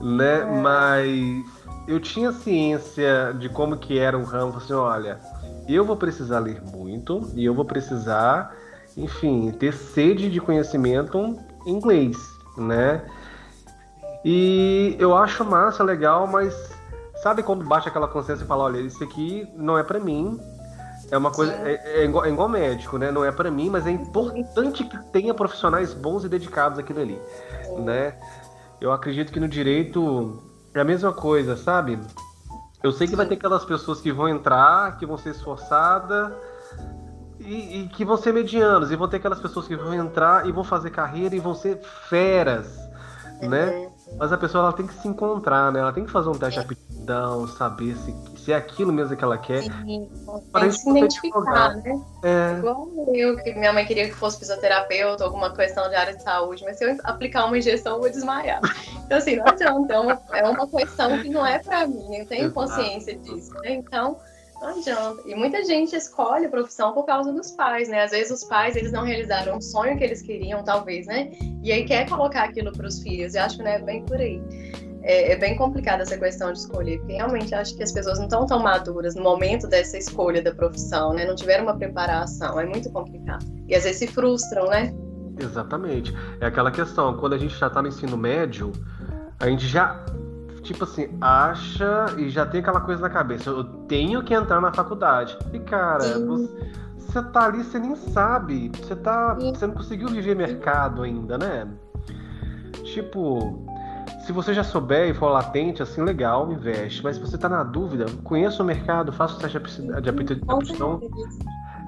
Né? 0.00 0.40
É. 0.40 0.60
Mas 0.60 1.44
eu 1.86 2.00
tinha 2.00 2.32
ciência 2.32 3.32
de 3.38 3.48
como 3.48 3.76
que 3.76 3.98
era 3.98 4.18
um 4.18 4.24
ramo. 4.24 4.52
Falei 4.52 4.64
assim, 4.64 4.74
olha, 4.74 5.20
eu 5.68 5.84
vou 5.84 5.96
precisar 5.96 6.40
ler 6.40 6.60
muito 6.60 7.30
e 7.34 7.44
eu 7.44 7.54
vou 7.54 7.64
precisar, 7.64 8.52
enfim, 8.96 9.52
ter 9.52 9.72
sede 9.72 10.28
de 10.28 10.40
conhecimento 10.40 11.38
inglês, 11.64 12.16
né? 12.56 13.02
E 14.28 14.96
eu 14.98 15.16
acho 15.16 15.44
massa, 15.44 15.84
legal, 15.84 16.26
mas 16.26 16.52
sabe 17.22 17.44
quando 17.44 17.64
bate 17.64 17.88
aquela 17.88 18.08
consciência 18.08 18.42
e 18.42 18.46
fala, 18.46 18.64
olha, 18.64 18.78
isso 18.78 19.04
aqui 19.04 19.48
não 19.54 19.78
é 19.78 19.84
para 19.84 20.00
mim, 20.00 20.36
é 21.12 21.16
uma 21.16 21.30
coisa, 21.30 21.52
é, 21.52 22.00
é, 22.00 22.04
igual, 22.04 22.24
é, 22.24 22.30
igual, 22.30 22.48
médico, 22.48 22.98
né? 22.98 23.12
Não 23.12 23.24
é 23.24 23.30
para 23.30 23.52
mim, 23.52 23.70
mas 23.70 23.86
é 23.86 23.90
importante 23.92 24.82
que 24.82 24.98
tenha 25.12 25.32
profissionais 25.32 25.94
bons 25.94 26.24
e 26.24 26.28
dedicados 26.28 26.76
aquilo 26.76 27.02
ali, 27.02 27.20
né? 27.78 28.18
Eu 28.80 28.90
acredito 28.90 29.32
que 29.32 29.38
no 29.38 29.46
direito 29.46 30.42
é 30.74 30.80
a 30.80 30.84
mesma 30.84 31.12
coisa, 31.12 31.56
sabe? 31.56 31.96
Eu 32.82 32.90
sei 32.90 33.06
que 33.06 33.14
vai 33.14 33.26
ter 33.26 33.34
aquelas 33.34 33.64
pessoas 33.64 34.00
que 34.00 34.10
vão 34.10 34.28
entrar, 34.28 34.98
que 34.98 35.06
vão 35.06 35.16
ser 35.16 35.30
esforçadas, 35.30 36.32
e, 37.38 37.82
e, 37.82 37.88
que 37.90 38.04
vão 38.04 38.16
ser 38.16 38.32
medianos, 38.32 38.90
e 38.90 38.96
vão 38.96 39.06
ter 39.06 39.18
aquelas 39.18 39.38
pessoas 39.38 39.68
que 39.68 39.76
vão 39.76 39.94
entrar 39.94 40.48
e 40.48 40.50
vão 40.50 40.64
fazer 40.64 40.90
carreira 40.90 41.36
e 41.36 41.38
vão 41.38 41.54
ser 41.54 41.80
feras, 42.08 42.76
uhum. 43.40 43.50
né? 43.50 43.92
Mas 44.16 44.32
a 44.32 44.38
pessoa 44.38 44.64
ela 44.64 44.72
tem 44.72 44.86
que 44.86 44.94
se 44.94 45.08
encontrar, 45.08 45.72
né? 45.72 45.80
Ela 45.80 45.92
tem 45.92 46.04
que 46.04 46.10
fazer 46.10 46.28
um 46.28 46.38
teste 46.38 46.60
de 46.60 46.64
aptidão, 46.64 47.46
saber 47.48 47.96
se, 47.96 48.14
se 48.38 48.52
é 48.52 48.56
aquilo 48.56 48.92
mesmo 48.92 49.16
que 49.16 49.24
ela 49.24 49.36
quer. 49.36 49.62
Sim, 49.62 50.08
para 50.52 50.70
se 50.70 50.88
identificar, 50.88 51.76
né? 51.76 52.00
É. 52.22 52.58
Igual 52.58 52.88
eu, 53.12 53.36
que 53.36 53.52
minha 53.54 53.72
mãe 53.72 53.84
queria 53.84 54.06
que 54.08 54.14
fosse 54.14 54.38
fisioterapeuta, 54.38 55.24
alguma 55.24 55.54
questão 55.54 55.88
de 55.88 55.96
área 55.96 56.14
de 56.16 56.22
saúde, 56.22 56.64
mas 56.64 56.78
se 56.78 56.84
eu 56.84 56.96
aplicar 57.04 57.46
uma 57.46 57.58
injeção, 57.58 57.96
eu 57.96 58.00
vou 58.00 58.10
desmaiar. 58.10 58.60
Então, 59.04 59.18
assim, 59.18 59.36
não 59.36 59.46
adianta, 59.46 59.94
é 59.94 59.98
uma, 59.98 60.22
é 60.32 60.48
uma 60.48 60.66
questão 60.66 61.18
que 61.20 61.28
não 61.28 61.44
é 61.44 61.58
para 61.58 61.86
mim, 61.86 62.16
eu 62.16 62.26
tenho 62.26 62.52
consciência 62.52 63.16
disso, 63.18 63.52
né? 63.62 63.74
Então 63.74 64.16
não 64.60 64.68
adianta. 64.68 65.22
E 65.24 65.34
muita 65.34 65.64
gente 65.64 65.94
escolhe 65.94 66.46
a 66.46 66.48
profissão 66.48 66.92
por 66.92 67.04
causa 67.04 67.32
dos 67.32 67.50
pais, 67.50 67.88
né? 67.88 68.02
Às 68.02 68.10
vezes 68.10 68.42
os 68.42 68.48
pais, 68.48 68.76
eles 68.76 68.92
não 68.92 69.04
realizaram 69.04 69.56
um 69.56 69.60
sonho 69.60 69.96
que 69.96 70.04
eles 70.04 70.22
queriam, 70.22 70.62
talvez, 70.64 71.06
né? 71.06 71.30
E 71.62 71.72
aí 71.72 71.84
quer 71.84 72.08
colocar 72.08 72.44
aquilo 72.44 72.72
para 72.72 72.86
os 72.86 73.00
filhos. 73.00 73.34
E 73.34 73.38
acho 73.38 73.56
que 73.58 73.62
não 73.62 73.70
é 73.70 73.78
bem 73.80 74.04
por 74.04 74.16
aí. 74.16 74.42
É, 75.02 75.32
é, 75.32 75.36
bem 75.36 75.56
complicada 75.56 76.02
essa 76.02 76.18
questão 76.18 76.52
de 76.52 76.58
escolher, 76.58 76.98
porque 76.98 77.12
realmente 77.12 77.54
acho 77.54 77.76
que 77.76 77.82
as 77.82 77.92
pessoas 77.92 78.18
não 78.18 78.24
estão 78.24 78.44
tão 78.44 78.58
maduras 78.58 79.14
no 79.14 79.22
momento 79.22 79.68
dessa 79.68 79.96
escolha 79.96 80.42
da 80.42 80.52
profissão, 80.52 81.12
né? 81.12 81.24
Não 81.24 81.36
tiveram 81.36 81.62
uma 81.62 81.76
preparação, 81.76 82.58
é 82.58 82.66
muito 82.66 82.90
complicado. 82.90 83.44
E 83.68 83.74
às 83.74 83.84
vezes 83.84 83.98
se 83.98 84.06
frustram, 84.08 84.66
né? 84.66 84.92
Exatamente. 85.38 86.12
É 86.40 86.46
aquela 86.46 86.72
questão, 86.72 87.16
quando 87.18 87.34
a 87.34 87.38
gente 87.38 87.56
já 87.56 87.68
está 87.68 87.80
no 87.80 87.88
ensino 87.88 88.16
médio, 88.16 88.72
a 89.38 89.48
gente 89.48 89.66
já 89.66 90.04
tipo 90.66 90.84
assim, 90.84 91.08
acha 91.20 92.06
e 92.18 92.28
já 92.28 92.44
tem 92.44 92.60
aquela 92.60 92.80
coisa 92.80 93.02
na 93.02 93.10
cabeça, 93.10 93.50
eu 93.50 93.64
tenho 93.64 94.22
que 94.22 94.34
entrar 94.34 94.60
na 94.60 94.72
faculdade. 94.72 95.38
E 95.52 95.58
cara, 95.60 96.18
você, 96.18 96.70
você 96.98 97.22
tá 97.22 97.46
ali, 97.46 97.62
você 97.62 97.78
nem 97.78 97.96
sabe, 97.96 98.70
você 98.70 98.94
tá, 98.96 99.34
você 99.34 99.66
não 99.66 99.74
conseguiu 99.74 100.08
viver 100.08 100.34
mercado 100.34 101.02
ainda, 101.02 101.38
né? 101.38 101.66
Tipo, 102.82 103.64
se 104.26 104.32
você 104.32 104.52
já 104.52 104.64
souber 104.64 105.08
e 105.08 105.14
for 105.14 105.28
latente, 105.28 105.82
assim, 105.82 106.02
legal, 106.02 106.50
investe. 106.50 107.02
Mas 107.02 107.16
se 107.16 107.22
você 107.22 107.38
tá 107.38 107.48
na 107.48 107.62
dúvida, 107.62 108.06
conheça 108.24 108.62
o 108.62 108.66
mercado, 108.66 109.12
faça 109.12 109.36
o 109.36 109.38
teste 109.38 109.58
de 110.02 110.08
aptidão. 110.08 111.00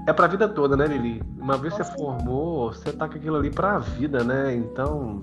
É 0.07 0.13
pra 0.13 0.27
vida 0.27 0.49
toda, 0.49 0.77
né, 0.77 0.87
Lili? 0.87 1.23
Uma 1.39 1.57
vez 1.57 1.75
você 1.75 1.85
formou, 1.85 2.73
você 2.73 2.93
tá 2.93 3.09
com 3.09 3.17
aquilo 3.17 3.37
ali 3.37 3.51
pra 3.51 3.79
vida, 3.79 4.23
né? 4.23 4.55
Então, 4.55 5.23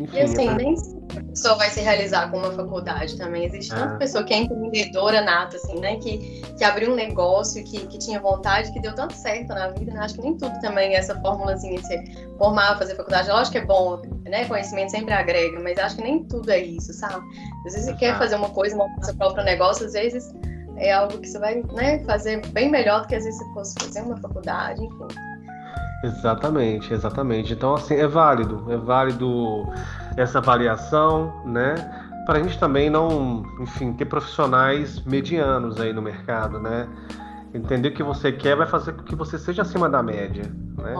enfim, 0.00 0.16
e 0.16 0.20
assim, 0.20 0.48
é 0.48 0.54
nem 0.54 0.76
sempre 0.76 1.01
a 1.01 1.01
pessoa 1.20 1.56
vai 1.56 1.68
se 1.68 1.80
realizar 1.80 2.30
com 2.30 2.38
uma 2.38 2.52
faculdade 2.52 3.16
também. 3.16 3.44
Existe 3.44 3.72
é. 3.72 3.76
tanta 3.76 3.96
pessoa 3.96 4.24
que 4.24 4.32
é 4.32 4.38
empreendedora 4.38 5.20
nata, 5.20 5.56
assim, 5.56 5.78
né? 5.80 5.96
Que, 5.96 6.42
que 6.56 6.64
abriu 6.64 6.92
um 6.92 6.94
negócio, 6.94 7.62
que, 7.64 7.86
que 7.86 7.98
tinha 7.98 8.20
vontade, 8.20 8.72
que 8.72 8.80
deu 8.80 8.94
tanto 8.94 9.14
certo 9.14 9.48
na 9.48 9.68
vida, 9.68 9.92
né? 9.92 10.00
Acho 10.00 10.14
que 10.14 10.22
nem 10.22 10.36
tudo 10.36 10.58
também 10.60 10.94
é 10.94 10.98
essa 10.98 11.18
formulazinha 11.20 11.80
de 11.80 11.86
se 11.86 12.28
formar, 12.38 12.78
fazer 12.78 12.94
faculdade. 12.94 13.28
Lógico 13.28 13.52
que 13.52 13.58
é 13.58 13.66
bom, 13.66 14.00
né? 14.24 14.44
Conhecimento 14.46 14.90
sempre 14.90 15.12
agrega, 15.12 15.60
mas 15.60 15.78
acho 15.78 15.96
que 15.96 16.02
nem 16.02 16.24
tudo 16.24 16.50
é 16.50 16.58
isso, 16.58 16.92
sabe? 16.92 17.24
Às 17.66 17.74
vezes 17.74 17.84
você 17.86 17.94
quer 17.94 18.16
fazer 18.18 18.36
uma 18.36 18.50
coisa, 18.50 18.76
montar 18.76 19.02
seu 19.02 19.16
próprio 19.16 19.44
negócio, 19.44 19.86
às 19.86 19.92
vezes 19.92 20.32
é 20.76 20.92
algo 20.92 21.18
que 21.18 21.28
você 21.28 21.38
vai 21.38 21.62
né, 21.74 21.98
fazer 22.04 22.44
bem 22.48 22.70
melhor 22.70 23.02
do 23.02 23.08
que 23.08 23.14
às 23.14 23.24
vezes 23.24 23.38
você 23.38 23.52
fosse 23.52 23.74
fazer 23.78 24.00
uma 24.02 24.16
faculdade, 24.16 24.84
enfim. 24.84 25.06
Exatamente, 26.04 26.92
exatamente. 26.92 27.52
Então, 27.52 27.74
assim, 27.74 27.94
é 27.94 28.08
válido, 28.08 28.66
é 28.70 28.76
válido 28.76 29.64
essa 30.16 30.38
avaliação, 30.38 31.42
né? 31.44 31.74
Para 32.26 32.38
a 32.38 32.42
gente 32.42 32.58
também 32.58 32.88
não, 32.88 33.44
enfim, 33.60 33.92
ter 33.92 34.04
profissionais 34.04 35.02
medianos 35.04 35.80
aí 35.80 35.92
no 35.92 36.02
mercado, 36.02 36.60
né? 36.60 36.88
Entender 37.52 37.88
o 37.88 37.94
que 37.94 38.02
você 38.02 38.32
quer 38.32 38.56
vai 38.56 38.66
fazer 38.66 38.92
com 38.92 39.02
que 39.02 39.14
você 39.14 39.38
seja 39.38 39.62
acima 39.62 39.88
da 39.88 40.02
média, 40.02 40.44
né? 40.78 40.94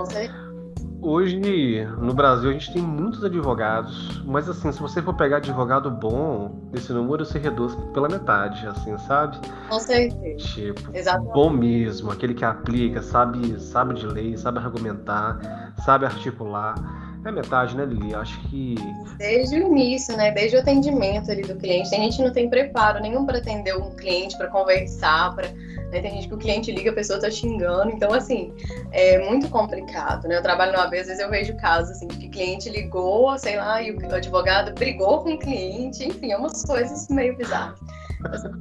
Hoje, 1.05 1.85
no 2.01 2.15
Brasil, 2.15 2.51
a 2.51 2.53
gente 2.53 2.73
tem 2.73 2.81
muitos 2.81 3.25
advogados, 3.25 4.23
mas 4.25 4.49
assim, 4.49 4.71
se 4.71 4.81
você 4.81 5.03
for 5.03 5.13
pegar 5.15 5.39
advogado 5.39 5.91
bom, 5.91 6.71
esse 6.73 6.93
número 6.93 7.25
se 7.25 7.41
reduz 7.41 7.75
pela 7.93 8.09
metade, 8.09 8.65
assim, 8.69 8.97
sabe? 8.99 9.37
Com 9.69 9.81
certeza. 9.81 10.37
Tipo, 10.37 10.97
Exatamente. 10.97 11.35
bom 11.35 11.51
mesmo, 11.51 12.13
aquele 12.13 12.35
que 12.35 12.45
aplica, 12.45 13.03
sabe, 13.03 13.59
sabe 13.61 13.95
de 13.95 14.07
lei, 14.07 14.37
sabe 14.37 14.61
argumentar, 14.61 15.73
sabe 15.85 16.07
articular. 16.07 16.77
É 17.25 17.31
metade, 17.31 17.77
né, 17.77 17.85
Lili? 17.85 18.15
Acho 18.15 18.39
que. 18.49 18.75
Desde 19.17 19.57
o 19.57 19.69
início, 19.69 20.17
né? 20.17 20.33
Desde 20.33 20.57
o 20.57 20.61
atendimento 20.61 21.31
ali 21.31 21.43
do 21.43 21.55
cliente. 21.57 21.91
Tem 21.91 22.03
gente 22.03 22.17
que 22.17 22.23
não 22.25 22.33
tem 22.33 22.51
preparo 22.51 23.01
nenhum 23.01 23.25
para 23.25 23.39
atender 23.39 23.77
um 23.77 23.91
cliente, 23.95 24.37
para 24.37 24.49
conversar, 24.49 25.35
para 25.35 25.49
né? 25.93 26.01
Tem 26.01 26.11
gente 26.11 26.29
que 26.29 26.35
o 26.35 26.39
cliente 26.39 26.73
liga, 26.73 26.91
a 26.91 26.95
pessoa 26.95 27.21
tá 27.21 27.31
xingando. 27.31 27.91
Então, 27.91 28.13
assim, 28.13 28.53
é 28.91 29.19
muito 29.29 29.49
complicado, 29.51 30.27
né? 30.27 30.39
Eu 30.39 30.43
trabalho 30.43 30.73
numa 30.73 30.89
vez, 30.89 31.03
às 31.03 31.09
vezes 31.09 31.23
eu 31.23 31.31
vejo 31.31 31.57
casos, 31.59 31.91
assim, 31.91 32.09
que 32.09 32.27
o 32.27 32.31
cliente 32.31 32.71
ligou, 32.71 33.39
sei 33.39 33.57
lá, 33.57 33.81
e 33.83 33.93
o 33.93 34.15
advogado 34.15 34.73
brigou 34.75 35.23
com 35.23 35.35
o 35.35 35.39
cliente. 35.39 36.05
Enfim, 36.05 36.33
é 36.33 36.37
umas 36.37 36.65
coisas 36.65 37.09
meio 37.09 37.37
bizarras. 37.37 37.79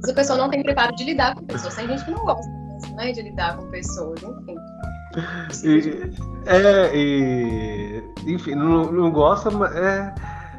A 0.08 0.12
pessoa 0.12 0.38
não 0.38 0.50
tem 0.50 0.62
preparo 0.62 0.94
de 0.94 1.04
lidar 1.04 1.34
com 1.34 1.44
pessoas. 1.46 1.74
Tem 1.74 1.88
gente 1.88 2.04
que 2.04 2.10
não 2.10 2.24
gosta 2.24 2.62
né, 2.94 3.12
de 3.12 3.22
lidar 3.22 3.56
com 3.56 3.70
pessoas, 3.70 4.22
enfim. 4.22 4.56
E, 5.64 6.10
é, 6.46 6.96
e, 6.96 8.02
enfim, 8.26 8.54
não, 8.54 8.90
não 8.90 9.10
gosta, 9.10 9.50
mas 9.50 9.74
é, 9.76 10.14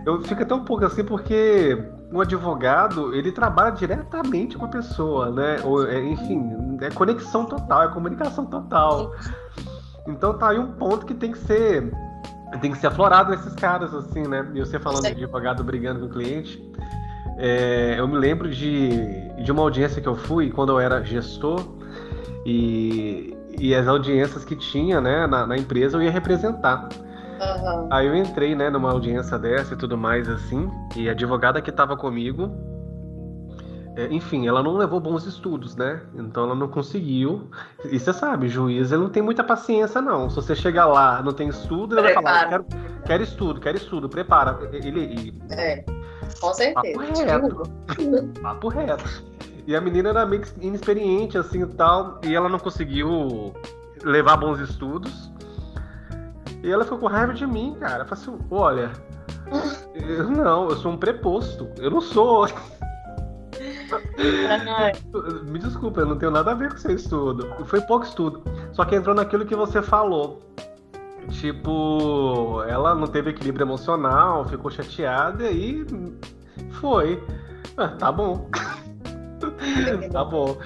eu 0.06 0.22
fico 0.22 0.44
até 0.44 0.54
um 0.54 0.64
pouco 0.64 0.86
assim 0.86 1.04
porque 1.04 1.78
um 2.12 2.22
advogado, 2.22 3.16
ele 3.16 3.32
trabalha 3.32 3.72
diretamente 3.72 4.56
com 4.56 4.66
a 4.66 4.70
pessoa, 4.70 5.32
né? 5.32 5.58
Ou, 5.64 5.88
é, 5.88 6.00
enfim, 6.04 6.78
é 6.82 6.90
conexão 6.92 7.46
total, 7.46 7.84
é 7.84 7.88
comunicação 7.88 8.46
total. 8.46 9.14
Então 10.08 10.38
tá 10.38 10.50
aí 10.50 10.60
um 10.60 10.74
ponto 10.74 11.06
que 11.06 11.14
tem 11.14 11.32
que 11.32 11.40
ser 11.40 11.92
tem 12.62 12.72
que 12.72 12.78
ser 12.78 12.88
aflorado 12.88 13.32
nesses 13.32 13.54
caras, 13.56 13.94
assim, 13.96 14.28
né? 14.28 14.48
E 14.54 14.60
você 14.60 14.80
falando 14.80 15.04
de 15.04 15.12
advogado 15.12 15.64
brigando 15.64 16.02
com 16.02 16.06
o 16.06 16.10
cliente. 16.10 16.62
É, 17.38 17.96
eu 17.98 18.08
me 18.08 18.16
lembro 18.16 18.48
de, 18.48 19.32
de 19.44 19.52
uma 19.52 19.64
audiência 19.64 20.00
que 20.00 20.08
eu 20.08 20.16
fui 20.16 20.52
quando 20.52 20.72
eu 20.72 20.80
era 20.80 21.04
gestor 21.04 21.60
e, 22.46 23.36
e 23.60 23.74
as 23.76 23.88
audiências 23.88 24.44
que 24.44 24.56
tinha 24.56 25.00
né, 25.00 25.28
na, 25.28 25.46
na 25.46 25.58
empresa 25.58 25.98
eu 25.98 26.02
ia 26.02 26.12
representar. 26.12 26.90
Uhum. 26.90 27.88
Aí 27.92 28.08
eu 28.08 28.16
entrei 28.16 28.56
né, 28.56 28.70
numa 28.70 28.92
audiência 28.92 29.38
dessa 29.38 29.74
e 29.74 29.78
tudo 29.78 29.98
mais 29.98 30.30
assim, 30.30 30.70
e 30.96 31.10
a 31.10 31.12
advogada 31.12 31.62
que 31.62 31.70
estava 31.70 31.98
comigo, 31.98 32.52
é, 33.96 34.08
enfim, 34.12 34.48
ela 34.48 34.64
não 34.64 34.76
levou 34.76 35.00
bons 35.00 35.26
estudos, 35.26 35.76
né? 35.76 36.02
Então 36.16 36.46
ela 36.46 36.56
não 36.56 36.68
conseguiu. 36.68 37.50
E 37.86 38.00
você 38.00 38.12
sabe, 38.12 38.48
juiz, 38.48 38.92
ele 38.92 39.04
não 39.04 39.10
tem 39.10 39.22
muita 39.22 39.44
paciência, 39.44 40.02
não. 40.02 40.30
Se 40.30 40.36
você 40.36 40.56
chegar 40.56 40.88
lá, 40.88 41.22
não 41.22 41.32
tem 41.32 41.48
estudo, 41.50 41.96
ele 41.96 42.02
prepara. 42.02 42.24
vai 42.24 42.34
falar, 42.34 42.50
quero, 42.50 42.66
quero 43.06 43.24
estudo, 43.24 43.60
quero 43.60 43.78
estudo, 43.78 44.10
prepara. 44.10 44.58
Ele, 44.72 44.88
ele... 44.88 45.42
É, 45.52 45.86
com 46.42 46.54
certeza. 46.54 46.98
Papo 46.98 47.20
reto. 47.20 48.42
Papo 48.42 48.68
reto. 48.70 49.24
E 49.66 49.76
a 49.76 49.82
menina 49.82 50.10
era 50.10 50.26
meio 50.26 50.44
inexperiente, 50.60 51.38
assim, 51.38 51.62
e 51.62 51.68
tal, 51.68 52.20
e 52.24 52.36
ela 52.36 52.50
não 52.50 52.60
conseguiu 52.60 53.54
levar 54.04 54.38
bons 54.38 54.60
estudos. 54.60 55.32
E 56.62 56.72
ela 56.72 56.84
ficou 56.84 57.00
com 57.00 57.08
raiva 57.08 57.34
de 57.34 57.46
mim, 57.46 57.76
cara. 57.80 58.04
Eu 58.04 58.08
falei 58.08 58.24
assim, 58.24 58.46
olha, 58.52 58.92
eu, 59.94 60.30
não, 60.30 60.70
eu 60.70 60.76
sou 60.78 60.92
um 60.92 60.98
preposto. 60.98 61.70
Eu 61.78 61.92
não 61.92 62.02
sou 62.02 62.48
Me 65.46 65.60
desculpa, 65.60 66.02
eu 66.02 66.06
não 66.06 66.18
tenho 66.18 66.32
nada 66.32 66.52
a 66.52 66.56
ver 66.56 66.72
com 66.72 66.78
seu 66.78 66.96
estudo. 66.96 67.54
Foi 67.66 67.82
pouco 67.82 68.06
estudo. 68.06 68.44
Só 68.72 68.86
que 68.86 68.96
entrou 68.96 69.16
naquilo 69.16 69.46
que 69.46 69.56
você 69.56 69.82
falou. 69.82 70.42
Tipo, 71.30 72.64
ela 72.68 72.94
não 72.96 73.08
teve 73.08 73.30
equilíbrio 73.30 73.64
emocional, 73.64 74.46
ficou 74.46 74.70
chateada 74.70 75.50
e 75.50 75.86
foi. 76.72 77.24
Ah, 77.78 77.90
tá 77.90 78.12
bom. 78.12 78.50
tá 80.12 80.24
bom. 80.24 80.58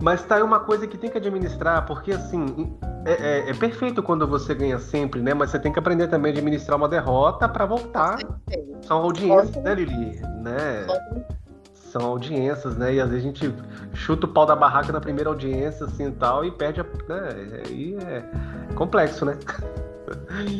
Mas 0.00 0.22
tá 0.22 0.36
aí 0.36 0.42
uma 0.42 0.60
coisa 0.60 0.86
que 0.86 0.98
tem 0.98 1.10
que 1.10 1.16
administrar, 1.16 1.86
porque 1.86 2.12
assim, 2.12 2.76
é, 3.04 3.12
é, 3.12 3.50
é, 3.50 3.54
perfeito 3.54 4.02
quando 4.02 4.26
você 4.26 4.54
ganha 4.54 4.78
sempre, 4.78 5.20
né? 5.20 5.32
Mas 5.32 5.50
você 5.50 5.58
tem 5.58 5.72
que 5.72 5.78
aprender 5.78 6.08
também 6.08 6.32
a 6.32 6.34
administrar 6.34 6.76
uma 6.76 6.88
derrota 6.88 7.48
para 7.48 7.64
voltar. 7.64 8.18
São 8.82 8.98
audiências, 8.98 9.62
né, 9.62 9.74
Lili? 9.74 10.20
Né? 10.42 10.86
são 11.98 12.04
audiências, 12.04 12.76
né? 12.76 12.94
E 12.94 13.00
às 13.00 13.08
vezes 13.08 13.24
a 13.24 13.28
gente 13.28 13.54
chuta 13.94 14.26
o 14.26 14.28
pau 14.28 14.44
da 14.44 14.54
barraca 14.54 14.92
na 14.92 15.00
primeira 15.00 15.30
audiência, 15.30 15.86
assim 15.86 16.08
e 16.08 16.12
tal, 16.12 16.44
e 16.44 16.50
perde 16.50 16.80
a. 16.80 16.84
Né? 16.84 17.62
Aí 17.66 17.96
é 18.06 18.74
complexo, 18.74 19.24
né? 19.24 19.38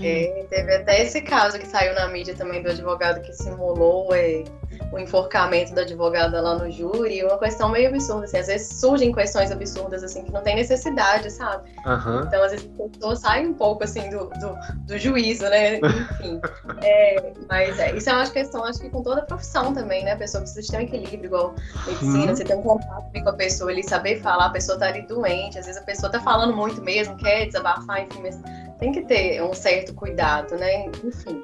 É, 0.02 0.46
teve 0.48 0.74
até 0.74 1.02
esse 1.02 1.20
caso 1.20 1.58
que 1.58 1.66
saiu 1.66 1.94
na 1.94 2.08
mídia 2.08 2.34
também 2.34 2.62
do 2.62 2.70
advogado 2.70 3.20
que 3.22 3.32
simulou 3.32 4.12
é, 4.14 4.44
o 4.92 4.98
enforcamento 4.98 5.74
da 5.74 5.82
advogada 5.82 6.40
lá 6.40 6.56
no 6.58 6.70
júri, 6.70 7.22
uma 7.24 7.38
questão 7.38 7.68
meio 7.68 7.88
absurda, 7.88 8.24
assim, 8.24 8.38
às 8.38 8.46
vezes 8.46 8.80
surgem 8.80 9.12
questões 9.12 9.50
absurdas, 9.50 10.02
assim, 10.02 10.24
que 10.24 10.32
não 10.32 10.42
tem 10.42 10.56
necessidade, 10.56 11.30
sabe? 11.30 11.70
Uhum. 11.84 12.22
Então, 12.22 12.42
às 12.42 12.52
vezes, 12.52 12.68
a 12.78 12.88
pessoa 12.88 13.16
sai 13.16 13.46
um 13.46 13.54
pouco, 13.54 13.84
assim, 13.84 14.08
do, 14.10 14.26
do, 14.40 14.56
do 14.86 14.98
juízo, 14.98 15.48
né? 15.48 15.76
Enfim. 16.20 16.40
é, 16.82 17.32
mas 17.48 17.78
é, 17.78 17.96
isso 17.96 18.10
é 18.10 18.12
uma 18.12 18.26
questão, 18.28 18.64
acho 18.64 18.80
que 18.80 18.88
com 18.88 19.02
toda 19.02 19.20
a 19.20 19.24
profissão 19.24 19.72
também, 19.72 20.04
né? 20.04 20.12
A 20.12 20.16
pessoa 20.16 20.42
precisa 20.42 20.72
ter 20.72 20.78
um 20.78 20.80
equilíbrio, 20.80 21.26
igual 21.26 21.54
medicina, 21.86 22.30
uhum. 22.30 22.36
você 22.36 22.44
tem 22.44 22.56
um 22.56 22.62
contato 22.62 23.12
com 23.12 23.28
a 23.28 23.32
pessoa, 23.32 23.70
ele 23.70 23.82
saber 23.82 24.20
falar, 24.20 24.46
a 24.46 24.50
pessoa 24.50 24.78
tá 24.78 24.86
ali 24.86 25.02
doente, 25.02 25.58
às 25.58 25.66
vezes 25.66 25.80
a 25.80 25.84
pessoa 25.84 26.10
tá 26.10 26.20
falando 26.20 26.54
muito 26.54 26.82
mesmo, 26.82 27.16
quer 27.16 27.46
desabafar, 27.46 28.02
enfim, 28.02 28.22
mas 28.22 28.38
tem 28.78 28.92
que 28.92 29.02
ter 29.02 29.42
um 29.42 29.54
certo 29.54 29.94
cuidado, 29.94 30.56
né? 30.56 30.86
Enfim. 31.04 31.42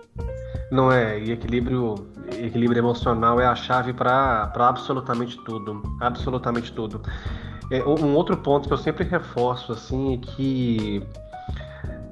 Não 0.71 0.91
é, 0.91 1.19
e 1.19 1.33
equilíbrio, 1.33 1.95
equilíbrio 2.39 2.81
emocional 2.81 3.41
é 3.41 3.47
a 3.47 3.55
chave 3.55 3.93
para 3.93 4.51
absolutamente 4.57 5.37
tudo, 5.45 5.83
absolutamente 6.01 6.73
tudo. 6.73 7.03
É, 7.71 7.83
um 7.85 8.15
outro 8.15 8.37
ponto 8.37 8.69
que 8.69 8.75
eu 8.75 8.79
sempre 8.79 9.05
reforço 9.05 9.73
assim 9.73 10.15
é 10.15 10.17
que 10.19 11.03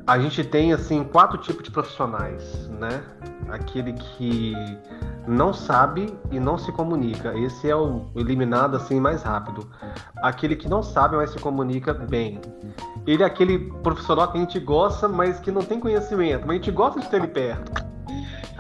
a 0.07 0.19
gente 0.19 0.43
tem 0.45 0.73
assim 0.73 1.05
quatro 1.05 1.39
tipos 1.39 1.63
de 1.63 1.71
profissionais, 1.71 2.69
né? 2.69 3.03
Aquele 3.49 3.93
que 3.93 4.55
não 5.27 5.53
sabe 5.53 6.13
e 6.31 6.41
não 6.41 6.59
se 6.59 6.73
comunica. 6.73 7.37
Esse 7.39 7.71
é 7.71 7.77
o 7.77 8.07
eliminado 8.15 8.77
assim 8.77 9.01
mais 9.01 9.23
rápido. 9.23 9.69
Aquele 10.23 10.57
que 10.57 10.69
não 10.69 10.83
sabe, 10.83 11.17
mas 11.17 11.31
se 11.31 11.39
comunica 11.39 11.93
bem. 11.93 12.41
Ele 13.07 13.23
é 13.23 13.27
aquele 13.27 13.59
profissional 13.83 14.31
que 14.31 14.39
a 14.39 14.41
gente 14.41 14.59
gosta, 14.59 15.09
mas 15.09 15.39
que 15.41 15.51
não 15.51 15.63
tem 15.63 15.81
conhecimento, 15.81 16.47
mas 16.47 16.51
a 16.51 16.55
gente 16.55 16.71
gosta 16.71 17.01
de 17.01 17.09
ter 17.09 17.17
ele 17.17 17.29
perto. 17.29 17.91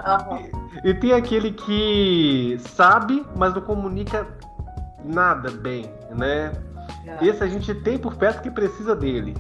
Uhum. 0.01 0.51
E, 0.85 0.90
e 0.90 0.94
tem 0.94 1.12
aquele 1.12 1.53
que 1.53 2.57
sabe, 2.61 3.25
mas 3.37 3.55
não 3.55 3.61
comunica 3.61 4.27
nada 5.05 5.51
bem, 5.51 5.92
né? 6.16 6.53
É. 7.07 7.27
Esse 7.27 7.42
a 7.42 7.46
gente 7.46 7.75
tem 7.75 7.99
por 7.99 8.16
perto 8.16 8.42
que 8.42 8.51
precisa 8.51 8.94
dele, 8.94 9.35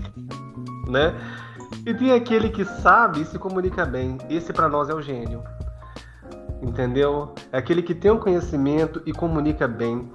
né? 0.88 1.14
E 1.86 1.94
tem 1.94 2.12
aquele 2.12 2.50
que 2.50 2.64
sabe 2.64 3.22
e 3.22 3.24
se 3.24 3.38
comunica 3.38 3.86
bem. 3.86 4.18
Esse 4.28 4.52
para 4.52 4.68
nós 4.68 4.88
é 4.88 4.94
o 4.94 5.00
gênio. 5.00 5.42
Entendeu? 6.62 7.34
É 7.52 7.58
aquele 7.58 7.82
que 7.82 7.94
tem 7.94 8.10
um 8.10 8.18
conhecimento 8.18 9.02
e 9.06 9.12
comunica 9.12 9.66
bem. 9.66 10.10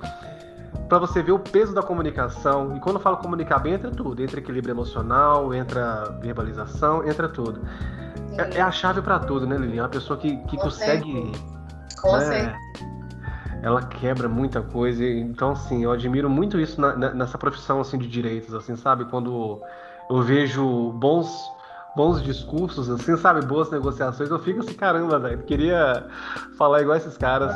Para 0.87 0.99
você 0.99 1.23
ver 1.23 1.31
o 1.31 1.39
peso 1.39 1.73
da 1.73 1.81
comunicação. 1.81 2.75
E 2.75 2.79
quando 2.79 2.97
eu 2.97 3.01
falo 3.01 3.17
comunicar 3.17 3.59
bem, 3.59 3.73
entra 3.73 3.89
tudo. 3.89 4.21
Entra 4.21 4.39
equilíbrio 4.39 4.73
emocional, 4.73 5.53
entra 5.53 6.17
verbalização, 6.21 7.07
entra 7.07 7.27
tudo. 7.27 7.61
É, 8.37 8.57
é, 8.57 8.61
a 8.61 8.71
chave 8.71 9.01
para 9.01 9.19
tudo, 9.19 9.47
né, 9.47 9.57
Lili? 9.57 9.79
É 9.79 9.81
uma 9.81 9.89
pessoa 9.89 10.19
que, 10.19 10.37
que 10.37 10.57
consegue. 10.57 11.31
Com 12.01 12.17
né, 12.17 12.55
Ela 13.63 13.81
quebra 13.81 14.29
muita 14.29 14.61
coisa. 14.61 15.03
Então, 15.03 15.53
assim, 15.53 15.83
eu 15.83 15.91
admiro 15.91 16.29
muito 16.29 16.59
isso 16.59 16.79
na, 16.79 16.95
nessa 16.95 17.37
profissão 17.37 17.79
assim, 17.79 17.97
de 17.97 18.07
direitos, 18.07 18.53
assim, 18.53 18.75
sabe? 18.75 19.05
Quando 19.05 19.61
eu 20.09 20.21
vejo 20.21 20.91
bons 20.91 21.54
bons 21.95 22.21
discursos, 22.23 22.89
assim, 22.89 23.15
sabe? 23.17 23.45
Boas 23.45 23.71
negociações, 23.71 24.29
eu 24.29 24.39
fico 24.39 24.59
assim, 24.59 24.73
caramba, 24.73 25.19
velho. 25.19 25.43
Queria 25.43 26.07
falar 26.57 26.81
igual 26.81 26.97
esses 26.97 27.17
caras. 27.17 27.55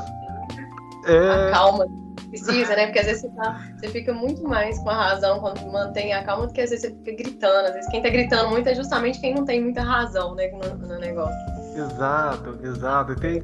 É... 1.05 1.49
A 1.49 1.51
calma 1.51 1.85
precisa, 2.29 2.75
né? 2.75 2.85
Porque 2.85 2.99
às 2.99 3.05
vezes 3.05 3.21
você, 3.21 3.29
tá, 3.29 3.59
você 3.77 3.87
fica 3.89 4.13
muito 4.13 4.43
mais 4.43 4.79
com 4.79 4.89
a 4.89 4.95
razão 4.95 5.39
quando 5.39 5.65
mantém 5.71 6.13
a 6.13 6.23
calma 6.23 6.47
do 6.47 6.53
que 6.53 6.61
às 6.61 6.69
vezes 6.69 6.89
você 6.89 6.95
fica 6.97 7.23
gritando. 7.23 7.67
Às 7.67 7.73
vezes 7.73 7.89
quem 7.89 8.01
tá 8.01 8.09
gritando 8.09 8.49
muito 8.49 8.69
é 8.69 8.75
justamente 8.75 9.19
quem 9.19 9.33
não 9.33 9.45
tem 9.45 9.61
muita 9.61 9.81
razão, 9.81 10.35
né, 10.35 10.47
no, 10.49 10.87
no 10.87 10.99
negócio. 10.99 11.37
Exato, 11.75 12.59
exato. 12.63 13.13
E 13.13 13.15
tem, 13.15 13.43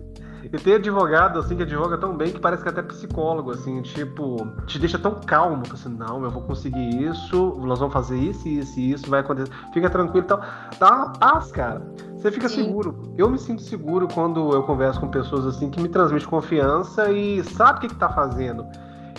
e 0.51 0.59
tem 0.59 0.75
advogado, 0.75 1.39
assim, 1.39 1.55
que 1.55 1.63
advoga 1.63 1.97
tão 1.97 2.15
bem 2.15 2.31
que 2.31 2.39
parece 2.39 2.61
que 2.61 2.69
é 2.69 2.71
até 2.71 2.81
psicólogo, 2.81 3.51
assim, 3.51 3.81
tipo, 3.81 4.47
te 4.65 4.77
deixa 4.77 4.97
tão 4.99 5.19
calmo, 5.21 5.63
assim, 5.71 5.89
não, 5.89 6.23
eu 6.23 6.31
vou 6.31 6.43
conseguir 6.43 7.03
isso, 7.03 7.55
nós 7.61 7.79
vamos 7.79 7.93
fazer 7.93 8.17
isso, 8.17 8.47
isso 8.47 8.79
e 8.79 8.91
isso, 8.91 9.09
vai 9.09 9.21
acontecer. 9.21 9.51
Fica 9.73 9.89
tranquilo 9.89 10.25
e 10.25 10.27
tal. 10.27 10.41
Dá 10.79 10.95
uma 10.95 11.13
paz, 11.13 11.51
cara. 11.51 11.81
Você 12.15 12.31
fica 12.31 12.49
Sim. 12.49 12.63
seguro. 12.63 13.13
Eu 13.17 13.29
me 13.29 13.37
sinto 13.37 13.61
seguro 13.61 14.07
quando 14.07 14.51
eu 14.51 14.63
converso 14.63 14.99
com 14.99 15.07
pessoas 15.07 15.45
assim 15.45 15.69
que 15.69 15.81
me 15.81 15.89
transmitem 15.89 16.27
confiança 16.27 17.11
e 17.11 17.43
sabe 17.43 17.77
o 17.77 17.81
que, 17.81 17.87
que 17.89 17.95
tá 17.95 18.09
fazendo. 18.09 18.65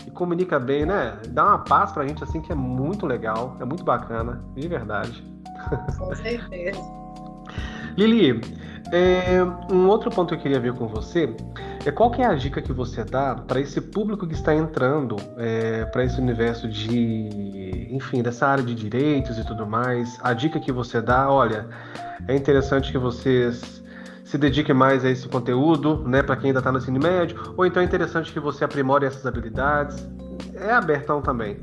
E 0.06 0.10
comunica 0.10 0.58
bem, 0.58 0.86
né? 0.86 1.16
Dá 1.28 1.44
uma 1.44 1.58
paz 1.58 1.92
pra 1.92 2.06
gente 2.06 2.22
assim 2.24 2.40
que 2.40 2.52
é 2.52 2.54
muito 2.54 3.06
legal, 3.06 3.56
é 3.60 3.64
muito 3.64 3.84
bacana, 3.84 4.42
de 4.54 4.66
verdade. 4.66 5.24
Com 5.98 6.14
certeza. 6.14 6.80
Lili, 7.96 8.40
é, 8.92 9.42
um 9.72 9.88
outro 9.88 10.10
ponto 10.10 10.28
que 10.28 10.34
eu 10.34 10.38
queria 10.38 10.60
ver 10.60 10.72
com 10.74 10.86
você 10.86 11.34
é 11.84 11.90
qual 11.90 12.10
que 12.10 12.22
é 12.22 12.26
a 12.26 12.34
dica 12.34 12.62
que 12.62 12.72
você 12.72 13.04
dá 13.04 13.34
para 13.34 13.60
esse 13.60 13.80
público 13.80 14.26
que 14.26 14.34
está 14.34 14.54
entrando 14.54 15.16
é, 15.36 15.84
para 15.86 16.04
esse 16.04 16.20
universo 16.20 16.68
de, 16.68 17.88
enfim, 17.90 18.22
dessa 18.22 18.46
área 18.46 18.62
de 18.62 18.74
direitos 18.74 19.38
e 19.38 19.44
tudo 19.44 19.66
mais. 19.66 20.18
A 20.22 20.32
dica 20.32 20.60
que 20.60 20.70
você 20.70 21.00
dá, 21.00 21.30
olha, 21.30 21.68
é 22.28 22.34
interessante 22.34 22.92
que 22.92 22.98
vocês 22.98 23.82
se 24.24 24.36
dediquem 24.36 24.74
mais 24.74 25.04
a 25.04 25.10
esse 25.10 25.28
conteúdo, 25.28 26.02
né, 26.06 26.22
para 26.22 26.36
quem 26.36 26.48
ainda 26.48 26.58
está 26.58 26.72
no 26.72 26.78
ensino 26.78 26.98
médio, 26.98 27.54
ou 27.56 27.64
então 27.64 27.80
é 27.80 27.86
interessante 27.86 28.32
que 28.32 28.40
você 28.40 28.64
aprimore 28.64 29.06
essas 29.06 29.24
habilidades. 29.24 30.08
É 30.54 30.72
abertão 30.72 31.22
também. 31.22 31.58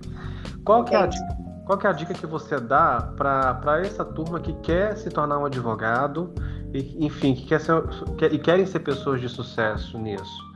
Qual 0.63 0.85
que 0.85 0.95
é 0.95 0.99
a 0.99 1.05
dica? 1.05 1.43
Qual 1.65 1.77
que 1.77 1.87
é 1.87 1.89
a 1.89 1.93
dica 1.93 2.13
que 2.13 2.25
você 2.25 2.59
dá 2.59 3.13
para 3.17 3.81
essa 3.81 4.03
turma 4.03 4.39
que 4.39 4.53
quer 4.55 4.97
se 4.97 5.09
tornar 5.09 5.39
um 5.39 5.45
advogado 5.45 6.33
e, 6.73 7.05
enfim, 7.05 7.35
que, 7.35 7.45
quer 7.45 7.61
ser, 7.61 7.81
que, 8.17 8.25
e 8.25 8.39
querem 8.39 8.65
ser 8.65 8.79
pessoas 8.79 9.21
de 9.21 9.29
sucesso 9.29 9.97
nisso? 9.97 10.53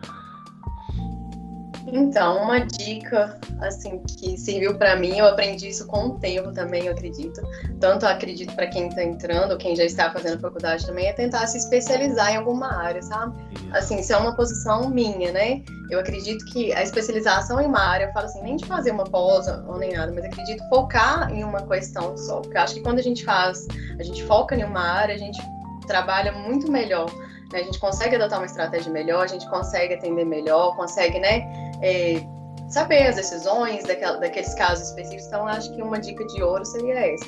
Então, 1.89 2.43
uma 2.43 2.59
dica 2.59 3.39
assim 3.61 3.99
que 3.99 4.37
serviu 4.37 4.77
para 4.77 4.97
mim, 4.97 5.17
eu 5.17 5.25
aprendi 5.25 5.69
isso 5.69 5.87
com 5.87 6.07
o 6.07 6.19
tempo 6.19 6.51
também, 6.51 6.85
eu 6.85 6.91
acredito. 6.91 7.41
Tanto 7.79 8.05
acredito 8.05 8.53
para 8.55 8.67
quem 8.67 8.89
está 8.89 9.03
entrando, 9.03 9.51
ou 9.51 9.57
quem 9.57 9.73
já 9.73 9.85
está 9.85 10.11
fazendo 10.11 10.39
faculdade 10.41 10.85
também, 10.85 11.07
é 11.07 11.13
tentar 11.13 11.47
se 11.47 11.57
especializar 11.57 12.33
em 12.33 12.37
alguma 12.37 12.73
área, 12.73 13.01
sabe? 13.01 13.37
Assim, 13.71 13.99
isso 13.99 14.11
é 14.11 14.17
uma 14.17 14.35
posição 14.35 14.89
minha, 14.89 15.31
né? 15.31 15.61
Eu 15.89 15.99
acredito 15.99 16.43
que 16.51 16.73
a 16.73 16.83
especialização 16.83 17.61
em 17.61 17.65
uma 17.65 17.79
área, 17.79 18.05
eu 18.05 18.11
falo 18.11 18.25
assim, 18.25 18.41
nem 18.41 18.57
de 18.57 18.65
fazer 18.65 18.91
uma 18.91 19.05
pós 19.05 19.47
ou 19.47 19.77
nem 19.77 19.93
nada, 19.93 20.11
mas 20.13 20.25
acredito 20.25 20.61
focar 20.67 21.31
em 21.31 21.43
uma 21.45 21.65
questão 21.65 22.17
só. 22.17 22.41
Porque 22.41 22.57
eu 22.57 22.61
acho 22.61 22.73
que 22.73 22.81
quando 22.81 22.99
a 22.99 23.03
gente 23.03 23.23
faz, 23.23 23.65
a 23.97 24.03
gente 24.03 24.23
foca 24.25 24.55
em 24.55 24.65
uma 24.65 24.81
área, 24.81 25.15
a 25.15 25.17
gente 25.17 25.41
trabalha 25.87 26.31
muito 26.31 26.71
melhor. 26.71 27.09
Né? 27.51 27.59
A 27.59 27.63
gente 27.63 27.79
consegue 27.79 28.15
adotar 28.15 28.39
uma 28.39 28.45
estratégia 28.45 28.91
melhor, 28.91 29.23
a 29.23 29.27
gente 29.27 29.49
consegue 29.49 29.93
atender 29.93 30.25
melhor, 30.25 30.75
consegue, 30.75 31.19
né? 31.19 31.47
É, 31.81 32.21
saber 32.69 33.07
as 33.07 33.15
decisões 33.15 33.83
daquela, 33.85 34.19
daqueles 34.19 34.53
casos 34.55 34.89
específicos. 34.89 35.25
Então, 35.27 35.47
acho 35.47 35.73
que 35.73 35.81
uma 35.81 35.99
dica 35.99 36.25
de 36.27 36.43
ouro 36.43 36.65
seria 36.65 37.13
essa. 37.13 37.25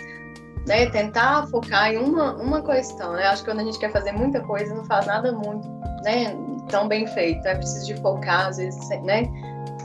Né, 0.67 0.87
tentar 0.91 1.47
focar 1.47 1.91
em 1.91 1.97
uma, 1.97 2.35
uma 2.35 2.61
questão. 2.61 3.13
Né? 3.13 3.25
Acho 3.25 3.43
que 3.43 3.49
quando 3.49 3.61
a 3.61 3.63
gente 3.63 3.79
quer 3.79 3.91
fazer 3.91 4.11
muita 4.11 4.41
coisa, 4.41 4.75
não 4.75 4.85
faz 4.85 5.07
nada 5.07 5.31
muito 5.31 5.67
né, 6.03 6.35
tão 6.69 6.87
bem 6.87 7.07
feito. 7.07 7.47
É 7.47 7.55
preciso 7.55 7.87
de 7.87 8.01
focar, 8.01 8.47
às 8.47 8.57
vezes, 8.57 8.89
né? 9.01 9.23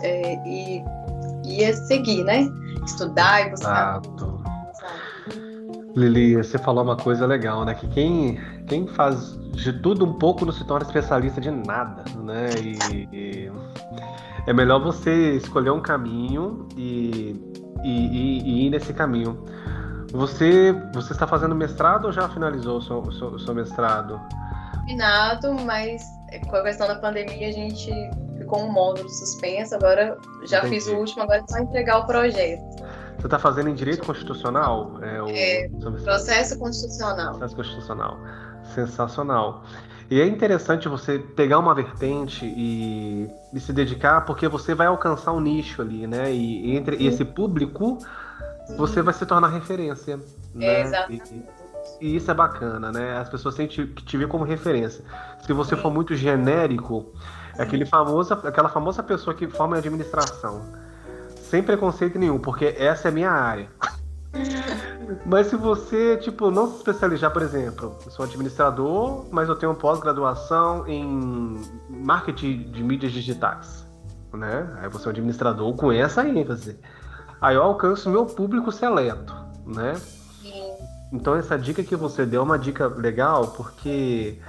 É, 0.02 0.34
e, 0.46 0.84
e 1.46 1.62
é 1.62 1.72
seguir, 1.72 2.24
né? 2.24 2.46
Estudar 2.84 3.46
e 3.46 3.50
buscar. 3.50 4.02
Exato. 4.04 4.33
Lili, 5.96 6.36
você 6.36 6.58
falou 6.58 6.82
uma 6.82 6.96
coisa 6.96 7.24
legal, 7.24 7.64
né? 7.64 7.74
Que 7.74 7.86
quem, 7.86 8.40
quem 8.66 8.86
faz 8.88 9.38
de 9.52 9.72
tudo 9.72 10.04
um 10.04 10.14
pouco 10.14 10.44
não 10.44 10.52
se 10.52 10.64
torna 10.64 10.84
especialista 10.84 11.40
de 11.40 11.50
nada, 11.50 12.04
né? 12.16 12.50
E, 12.60 13.08
e 13.12 13.52
é 14.46 14.52
melhor 14.52 14.82
você 14.82 15.36
escolher 15.36 15.70
um 15.70 15.80
caminho 15.80 16.68
e, 16.76 17.40
e, 17.84 18.42
e, 18.42 18.66
ir 18.66 18.70
nesse 18.70 18.92
caminho. 18.92 19.44
Você, 20.12 20.72
você 20.92 21.12
está 21.12 21.26
fazendo 21.26 21.54
mestrado 21.54 22.06
ou 22.06 22.12
já 22.12 22.28
finalizou 22.28 22.78
o 22.78 22.82
seu, 22.82 23.12
seu, 23.12 23.38
seu 23.38 23.54
mestrado? 23.54 24.20
Terminado, 24.72 25.54
mas 25.64 26.02
com 26.48 26.56
a 26.56 26.62
questão 26.62 26.86
da 26.86 26.96
pandemia 26.96 27.48
a 27.48 27.52
gente 27.52 27.90
ficou 28.36 28.64
um 28.64 28.72
módulo 28.72 29.08
suspenso. 29.08 29.74
Agora 29.76 30.16
já 30.46 30.58
Entendi. 30.58 30.74
fiz 30.74 30.86
o 30.88 30.96
último, 30.96 31.22
agora 31.22 31.38
é 31.38 31.44
só 31.48 31.58
entregar 31.58 31.98
o 31.98 32.06
projeto. 32.06 32.84
Você 33.24 33.28
está 33.28 33.38
fazendo 33.38 33.70
em 33.70 33.74
direito 33.74 34.04
constitucional? 34.04 34.98
É, 35.00 35.22
o, 35.22 35.28
é 35.30 35.70
processo 36.04 36.58
constitucional. 36.58 37.30
Processo 37.30 37.56
constitucional. 37.56 38.18
Sensacional. 38.74 39.64
E 40.10 40.20
é 40.20 40.26
interessante 40.26 40.90
você 40.90 41.18
pegar 41.18 41.58
uma 41.58 41.74
vertente 41.74 42.44
e, 42.44 43.26
e, 43.50 43.60
se 43.60 43.72
dedicar, 43.72 44.26
porque 44.26 44.46
você 44.46 44.74
vai 44.74 44.88
alcançar 44.88 45.32
um 45.32 45.40
nicho 45.40 45.80
ali, 45.80 46.06
né? 46.06 46.30
E 46.30 46.76
entre 46.76 46.98
Sim. 46.98 47.06
esse 47.06 47.24
público, 47.24 47.96
Sim. 48.66 48.76
você 48.76 49.00
vai 49.00 49.14
se 49.14 49.24
tornar 49.24 49.48
referência. 49.48 50.20
Né? 50.54 50.66
É, 50.66 50.80
exatamente. 50.82 51.34
E, 52.02 52.06
e, 52.06 52.16
isso 52.16 52.30
é 52.30 52.34
bacana, 52.34 52.92
né? 52.92 53.16
As 53.16 53.30
pessoas 53.30 53.54
têm 53.54 53.66
que 53.66 53.86
te 53.86 54.18
ver 54.18 54.28
como 54.28 54.44
referência. 54.44 55.02
Se 55.46 55.52
você 55.54 55.74
Sim. 55.74 55.80
for 55.80 55.90
muito 55.90 56.14
genérico, 56.14 57.14
é 57.56 57.62
aquele 57.62 57.86
famoso, 57.86 58.34
aquela 58.34 58.68
famosa 58.68 59.02
pessoa 59.02 59.34
que 59.34 59.48
forma 59.48 59.76
em 59.76 59.78
administração. 59.78 60.83
Sem 61.54 61.62
preconceito 61.62 62.18
nenhum, 62.18 62.36
porque 62.36 62.74
essa 62.76 63.06
é 63.06 63.10
a 63.12 63.14
minha 63.14 63.30
área. 63.30 63.68
Mas 65.24 65.46
se 65.46 65.54
você, 65.54 66.16
tipo, 66.16 66.50
não 66.50 66.68
se 66.68 66.78
especializar, 66.78 67.32
por 67.32 67.42
exemplo, 67.42 67.96
eu 68.04 68.10
sou 68.10 68.24
administrador, 68.24 69.26
mas 69.30 69.48
eu 69.48 69.54
tenho 69.54 69.72
pós-graduação 69.72 70.84
em 70.88 71.60
marketing 71.88 72.72
de 72.72 72.82
mídias 72.82 73.12
digitais, 73.12 73.86
né? 74.32 74.68
Aí 74.80 74.88
você 74.88 75.04
é 75.04 75.08
um 75.08 75.10
administrador 75.10 75.72
com 75.76 75.92
essa 75.92 76.26
ênfase. 76.26 76.76
Aí 77.40 77.54
eu 77.54 77.62
alcanço 77.62 78.10
meu 78.10 78.26
público 78.26 78.72
seleto, 78.72 79.32
né? 79.64 79.92
Então 81.12 81.36
essa 81.36 81.56
dica 81.56 81.84
que 81.84 81.94
você 81.94 82.26
deu 82.26 82.40
é 82.40 82.44
uma 82.44 82.58
dica 82.58 82.88
legal, 82.88 83.48
porque 83.48 84.40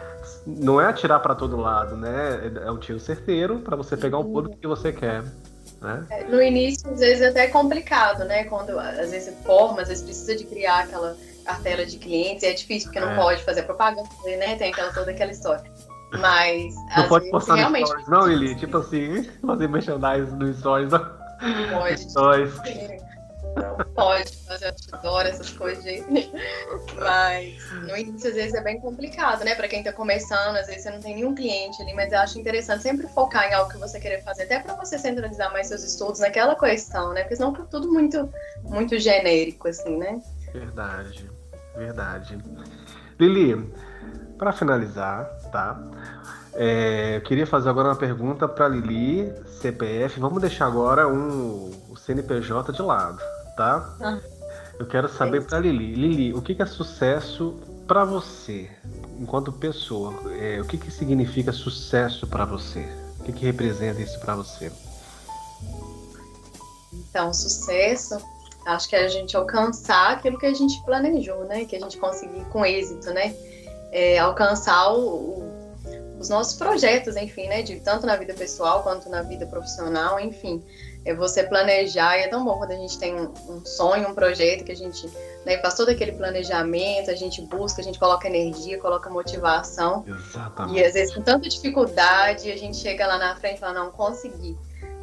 não 0.48 0.82
é 0.82 0.88
atirar 0.88 1.20
para 1.20 1.36
todo 1.36 1.56
lado, 1.56 1.96
né? 1.96 2.52
É 2.66 2.72
um 2.72 2.80
tiro 2.80 3.00
certeiro 3.00 3.60
para 3.60 3.76
você 3.76 3.96
pegar 3.96 4.18
o 4.18 4.26
público 4.26 4.58
que 4.58 4.66
você 4.66 4.92
quer. 4.92 5.24
Né? 5.86 6.06
É, 6.10 6.24
no 6.24 6.42
início, 6.42 6.90
às 6.90 7.00
vezes, 7.00 7.22
é 7.22 7.30
até 7.30 7.48
complicado, 7.48 8.26
né? 8.26 8.46
Quando 8.46 8.78
às 8.80 9.12
vezes 9.12 9.34
forma, 9.46 9.84
às 9.84 9.88
vezes 9.88 10.04
precisa 10.04 10.36
de 10.36 10.44
criar 10.44 10.80
aquela 10.80 11.16
cartela 11.46 11.86
de 11.86 11.98
clientes, 11.98 12.44
é 12.44 12.54
difícil 12.54 12.88
porque 12.88 13.00
não 13.00 13.12
é. 13.12 13.16
pode 13.16 13.44
fazer 13.44 13.64
propaganda, 13.64 14.10
né? 14.26 14.56
Tem 14.56 14.72
aquela, 14.72 14.92
toda 14.92 15.12
aquela 15.12 15.32
história. 15.32 15.64
Mas. 16.20 16.74
Não 16.98 17.08
pode 17.08 17.26
vezes, 17.26 17.32
postar 17.32 17.56
realmente... 17.56 17.88
stories, 17.88 18.08
não, 18.08 18.32
Eli? 18.32 18.56
Tipo 18.56 18.78
assim, 18.78 19.24
fazer 19.46 19.70
merchandising 19.70 20.36
no 20.36 20.54
stories. 20.54 20.92
Não. 20.92 21.06
Pode. 21.72 22.10
Stories. 22.10 22.54
Não 23.56 23.78
pode 23.94 24.36
fazer 24.46 24.68
outdoor, 24.68 25.22
essas 25.22 25.50
coisas. 25.52 25.84
Mas 26.96 27.72
no 27.72 27.96
início, 27.96 28.30
às 28.30 28.36
vezes, 28.36 28.54
é 28.54 28.62
bem 28.62 28.80
complicado, 28.80 29.46
né? 29.46 29.56
Para 29.56 29.68
quem 29.68 29.82
tá 29.82 29.94
começando, 29.94 30.58
às 30.58 30.68
vezes 30.68 30.84
você 30.84 30.92
não 30.92 31.00
tem 31.00 31.16
nenhum 31.16 31.34
cliente 31.34 31.82
ali, 31.82 31.94
mas 31.94 32.12
eu 32.12 32.20
acho 32.20 32.40
interessante 32.40 32.84
sempre 32.84 33.08
focar 33.08 33.50
em 33.50 33.54
algo 33.54 33.72
que 33.72 33.78
você 33.78 34.00
querer 34.00 34.22
fazer, 34.24 34.44
até 34.44 34.60
para 34.60 34.76
você 34.76 35.00
centralizar 35.00 35.52
mais 35.54 35.68
seus 35.68 35.84
estudos 35.84 36.20
naquela 36.20 36.56
questão, 36.56 37.14
né? 37.14 37.22
Porque 37.22 37.38
senão 37.38 37.54
fica 37.54 37.68
tudo 37.68 37.92
muito, 37.92 38.30
muito 38.64 39.00
genérico, 39.00 39.70
assim, 39.70 39.98
né? 39.98 40.22
Verdade, 40.52 41.30
verdade. 41.76 42.38
Lili, 43.18 43.74
para 44.38 44.52
finalizar, 44.52 45.26
tá? 45.52 45.82
É, 46.54 47.18
eu 47.18 47.22
queria 47.22 47.48
fazer 47.48 47.70
agora 47.70 47.90
uma 47.90 47.96
pergunta 47.96 48.48
para 48.48 48.68
Lili, 48.68 49.34
CPF. 49.62 50.20
Vamos 50.20 50.42
deixar 50.42 50.68
agora 50.68 51.08
um, 51.08 51.72
o 51.90 51.96
CNPJ 51.98 52.72
de 52.72 52.82
lado 52.82 53.35
tá? 53.56 53.96
Ah. 54.02 54.20
Eu 54.78 54.86
quero 54.86 55.08
saber 55.08 55.46
para 55.46 55.60
Lili. 55.60 55.96
Lili, 55.96 56.34
o 56.34 56.42
que, 56.42 56.62
é 56.62 56.66
sucesso 56.66 57.56
para 57.88 58.04
você, 58.04 58.70
enquanto 59.20 59.52
pessoa? 59.52 60.14
É, 60.40 60.60
o 60.60 60.66
que, 60.66 60.78
que 60.78 60.92
significa 60.92 61.52
sucesso 61.52 62.28
para 62.28 62.46
você? 62.46 62.86
O 63.20 63.24
que, 63.24 63.32
que 63.32 63.46
representa 63.46 64.02
isso 64.02 64.20
para 64.20 64.36
você? 64.36 64.72
Então, 66.92 67.34
sucesso, 67.34 68.18
acho 68.66 68.90
que 68.90 68.96
é 68.96 69.06
a 69.06 69.08
gente 69.08 69.36
alcançar 69.38 70.12
aquilo 70.12 70.38
que 70.38 70.46
a 70.46 70.54
gente 70.54 70.84
planejou, 70.84 71.46
né? 71.46 71.66
Que 71.66 71.78
a 71.78 71.80
gente 71.80 71.98
conseguir 71.98 72.44
com 72.46 72.66
êxito, 72.66 73.12
né? 73.12 73.36
É, 73.92 74.20
alcançar 74.20 74.92
o, 74.92 75.00
o, 75.00 76.20
os 76.20 76.28
nossos 76.28 76.56
projetos, 76.56 77.16
enfim, 77.16 77.48
né? 77.48 77.62
De, 77.62 77.80
tanto 77.80 78.06
na 78.06 78.18
vida 78.18 78.34
pessoal 78.34 78.84
quanto 78.84 79.10
na 79.10 79.22
vida 79.22 79.46
profissional, 79.46 80.20
enfim 80.20 80.62
é 81.06 81.14
você 81.14 81.44
planejar, 81.44 82.18
e 82.18 82.24
é 82.24 82.28
tão 82.28 82.44
bom 82.44 82.58
quando 82.58 82.72
a 82.72 82.76
gente 82.76 82.98
tem 82.98 83.16
um, 83.16 83.32
um 83.48 83.64
sonho, 83.64 84.10
um 84.10 84.16
projeto, 84.16 84.64
que 84.64 84.72
a 84.72 84.76
gente 84.76 85.08
né, 85.46 85.60
faz 85.60 85.76
todo 85.76 85.90
aquele 85.90 86.14
planejamento, 86.14 87.12
a 87.12 87.16
gente 87.16 87.44
busca, 87.44 87.80
a 87.80 87.84
gente 87.84 88.00
coloca 88.00 88.28
energia, 88.28 88.80
coloca 88.80 89.08
motivação. 89.10 90.04
Exatamente. 90.08 90.80
E 90.80 90.84
às 90.84 90.94
vezes 90.94 91.14
com 91.14 91.22
tanta 91.22 91.48
dificuldade, 91.48 92.52
a 92.52 92.58
gente 92.58 92.78
chega 92.78 93.06
lá 93.06 93.20
na 93.20 93.36
frente 93.36 93.58
e 93.58 93.60
fala, 93.60 93.74
não, 93.74 93.92
consegui. 93.92 94.58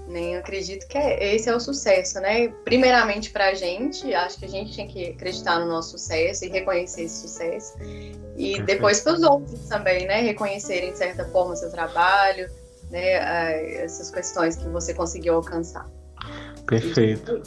Nem 0.09 0.37
acredito 0.37 0.87
que 0.89 0.99
é, 0.99 1.37
esse 1.37 1.49
é 1.49 1.55
o 1.55 1.61
sucesso, 1.61 2.21
né? 2.21 2.49
Primeiramente 2.65 3.31
para 3.31 3.47
a 3.47 3.55
gente, 3.55 4.13
acho 4.13 4.39
que 4.39 4.45
a 4.45 4.49
gente 4.49 4.75
tem 4.75 4.89
que 4.89 5.11
acreditar 5.11 5.61
no 5.61 5.67
nosso 5.67 5.93
sucesso 5.93 6.45
e 6.45 6.49
reconhecer 6.49 7.03
esse 7.03 7.23
sucesso. 7.23 7.75
E 7.79 8.57
Perfeito. 8.57 8.65
depois 8.65 9.01
para 9.01 9.13
os 9.13 9.23
outros 9.23 9.61
também, 9.69 10.05
né? 10.07 10.21
Reconhecerem 10.21 10.91
de 10.91 10.99
certa 10.99 11.25
forma 11.27 11.53
o 11.53 11.57
seu 11.57 11.71
trabalho, 11.71 12.51
né, 12.93 13.83
essas 13.83 14.11
questões 14.11 14.57
que 14.57 14.69
você 14.69 14.95
conseguiu 14.95 15.35
alcançar. 15.35 15.87
Perfeito. 16.67 17.43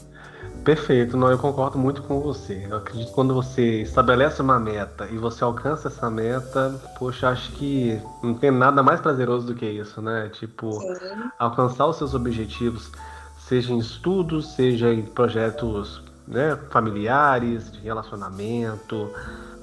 Perfeito, 0.63 1.15
não, 1.15 1.29
eu 1.29 1.37
concordo 1.37 1.77
muito 1.77 2.01
com 2.01 2.19
você. 2.19 2.65
Eu 2.67 2.77
acredito 2.77 3.09
que 3.09 3.13
quando 3.13 3.35
você 3.35 3.83
estabelece 3.83 4.41
uma 4.41 4.59
meta 4.59 5.07
e 5.11 5.15
você 5.15 5.43
alcança 5.43 5.89
essa 5.89 6.09
meta, 6.09 6.73
poxa, 6.97 7.29
acho 7.29 7.51
que 7.51 8.01
não 8.23 8.33
tem 8.33 8.49
nada 8.49 8.81
mais 8.81 8.99
prazeroso 8.99 9.45
do 9.45 9.53
que 9.53 9.63
isso, 9.63 10.01
né? 10.01 10.27
Tipo, 10.33 10.71
Sim. 10.71 11.29
alcançar 11.37 11.85
os 11.85 11.97
seus 11.97 12.15
objetivos, 12.15 12.91
seja 13.37 13.71
em 13.71 13.77
estudos, 13.77 14.55
seja 14.55 14.91
em 14.91 15.03
projetos 15.03 16.01
né, 16.27 16.57
familiares, 16.71 17.71
de 17.71 17.81
relacionamento, 17.81 19.11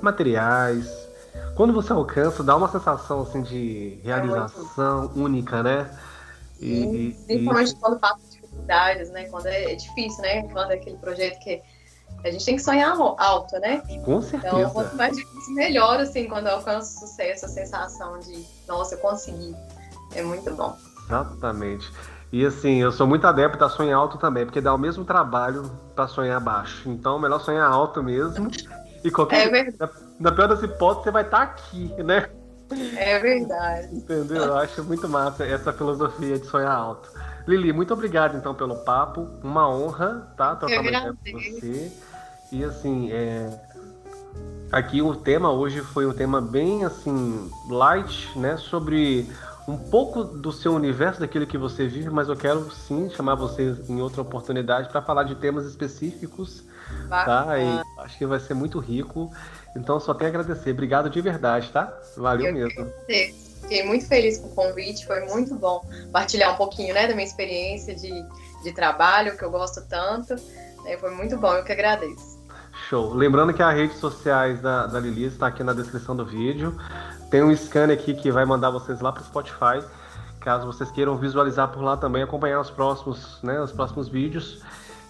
materiais, 0.00 0.86
quando 1.54 1.72
você 1.72 1.92
alcança, 1.92 2.42
dá 2.42 2.56
uma 2.56 2.68
sensação 2.68 3.22
assim 3.22 3.42
de 3.42 4.00
realização 4.02 5.10
é 5.14 5.18
única, 5.18 5.62
né? 5.62 5.90
E, 6.60 7.16
Principalmente 7.26 7.72
e... 7.72 7.76
quando 7.76 7.98
passa 7.98 8.20
dificuldades, 8.30 9.10
né? 9.10 9.24
Quando 9.24 9.46
é, 9.46 9.72
é, 9.72 9.74
difícil, 9.74 10.22
né? 10.22 10.42
Quando 10.48 10.70
é 10.70 10.74
aquele 10.74 10.96
projeto 10.96 11.38
que 11.40 11.60
a 12.24 12.30
gente 12.30 12.44
tem 12.44 12.56
que 12.56 12.62
sonhar 12.62 12.96
alto, 13.18 13.58
né? 13.58 13.82
Com 14.04 14.22
certeza. 14.22 14.56
Então, 14.56 14.70
quanto 14.70 14.96
mais 14.96 15.16
difícil, 15.16 15.54
melhor, 15.54 15.98
assim, 16.00 16.28
quando 16.28 16.46
eu 16.46 16.54
alcanço 16.54 17.00
sucesso, 17.00 17.46
a 17.46 17.48
sensação 17.48 18.18
de, 18.20 18.46
nossa, 18.68 18.94
eu 18.94 18.98
consegui. 18.98 19.56
É 20.14 20.22
muito 20.22 20.54
bom. 20.54 20.76
Exatamente. 21.04 21.90
E 22.32 22.46
assim, 22.46 22.80
eu 22.80 22.90
sou 22.92 23.06
muito 23.06 23.26
adepto 23.26 23.62
a 23.62 23.68
sonhar 23.68 23.98
alto 23.98 24.16
também, 24.16 24.46
porque 24.46 24.60
dá 24.60 24.72
o 24.72 24.78
mesmo 24.78 25.04
trabalho 25.04 25.70
para 25.94 26.08
sonhar 26.08 26.40
baixo. 26.40 26.88
Então, 26.88 27.18
melhor 27.18 27.40
sonhar 27.40 27.70
alto 27.70 28.02
mesmo. 28.02 28.50
E 29.04 29.10
qualquer. 29.10 29.48
É 29.48 29.50
verdade. 29.50 29.92
Na, 30.22 30.30
pior 30.30 30.46
das 30.46 30.62
hipóteses, 30.62 31.04
você 31.04 31.10
vai 31.10 31.24
estar 31.24 31.38
tá 31.38 31.42
aqui, 31.42 31.92
né? 32.02 32.28
É 32.96 33.18
verdade. 33.18 33.94
Entendeu? 33.94 34.44
Eu 34.44 34.56
acho 34.56 34.84
muito 34.84 35.08
massa 35.08 35.44
essa 35.44 35.72
filosofia 35.72 36.38
de 36.38 36.46
sonhar 36.46 36.70
alto. 36.70 37.10
Lili, 37.46 37.72
muito 37.72 37.92
obrigado 37.92 38.36
então 38.36 38.54
pelo 38.54 38.76
papo. 38.76 39.28
Uma 39.42 39.68
honra, 39.68 40.32
tá? 40.36 40.54
Trocar 40.54 40.80
uma 40.80 41.12
com 41.12 41.32
você. 41.32 41.92
E 42.52 42.62
assim, 42.62 43.10
é... 43.10 43.50
aqui 44.70 45.02
o 45.02 45.16
tema 45.16 45.50
hoje 45.50 45.80
foi 45.80 46.06
um 46.06 46.12
tema 46.12 46.40
bem 46.40 46.84
assim, 46.84 47.50
light, 47.68 48.30
né? 48.38 48.56
Sobre 48.56 49.28
um 49.66 49.76
pouco 49.76 50.22
do 50.22 50.52
seu 50.52 50.72
universo, 50.72 51.20
daquilo 51.20 51.46
que 51.46 51.58
você 51.58 51.86
vive, 51.86 52.10
mas 52.10 52.28
eu 52.28 52.36
quero 52.36 52.70
sim 52.70 53.10
chamar 53.10 53.34
você 53.34 53.76
em 53.88 54.00
outra 54.00 54.22
oportunidade 54.22 54.88
para 54.88 55.02
falar 55.02 55.24
de 55.24 55.34
temas 55.34 55.66
específicos, 55.66 56.64
tá? 57.08 57.58
E 57.58 58.02
acho 58.02 58.18
que 58.18 58.26
vai 58.26 58.40
ser 58.40 58.54
muito 58.54 58.78
rico. 58.78 59.32
Então 59.76 59.98
só 59.98 60.12
tenho 60.14 60.30
a 60.30 60.38
agradecer. 60.38 60.70
Obrigado 60.70 61.08
de 61.08 61.20
verdade, 61.20 61.70
tá? 61.70 61.92
Valeu 62.16 62.46
eu 62.46 62.54
mesmo. 62.54 62.92
Fiquei 63.62 63.84
muito 63.84 64.06
feliz 64.06 64.38
com 64.38 64.48
o 64.48 64.54
convite, 64.54 65.06
foi 65.06 65.20
muito 65.26 65.54
bom 65.54 65.84
partilhar 66.12 66.52
um 66.52 66.56
pouquinho 66.56 66.92
né, 66.92 67.06
da 67.06 67.14
minha 67.14 67.26
experiência 67.26 67.94
de, 67.94 68.10
de 68.64 68.72
trabalho, 68.72 69.36
que 69.36 69.44
eu 69.44 69.50
gosto 69.50 69.80
tanto. 69.88 70.34
Né, 70.84 70.96
foi 70.98 71.10
muito 71.14 71.38
bom, 71.38 71.52
eu 71.54 71.64
que 71.64 71.72
agradeço. 71.72 72.42
Show. 72.88 73.14
Lembrando 73.14 73.54
que 73.54 73.62
as 73.62 73.74
redes 73.74 73.98
sociais 73.98 74.60
da, 74.60 74.86
da 74.86 74.98
Lili 74.98 75.24
está 75.24 75.46
aqui 75.46 75.62
na 75.62 75.72
descrição 75.72 76.16
do 76.16 76.24
vídeo. 76.24 76.76
Tem 77.30 77.42
um 77.42 77.54
scanner 77.54 77.96
aqui 77.96 78.14
que 78.14 78.30
vai 78.30 78.44
mandar 78.44 78.70
vocês 78.70 79.00
lá 79.00 79.12
para 79.12 79.22
o 79.22 79.24
Spotify, 79.24 79.82
caso 80.40 80.66
vocês 80.66 80.90
queiram 80.90 81.16
visualizar 81.16 81.68
por 81.68 81.82
lá 81.82 81.96
também, 81.96 82.22
acompanhar 82.22 82.60
os 82.60 82.70
próximos, 82.70 83.38
né, 83.42 83.60
os 83.60 83.72
próximos 83.72 84.08
vídeos. 84.08 84.60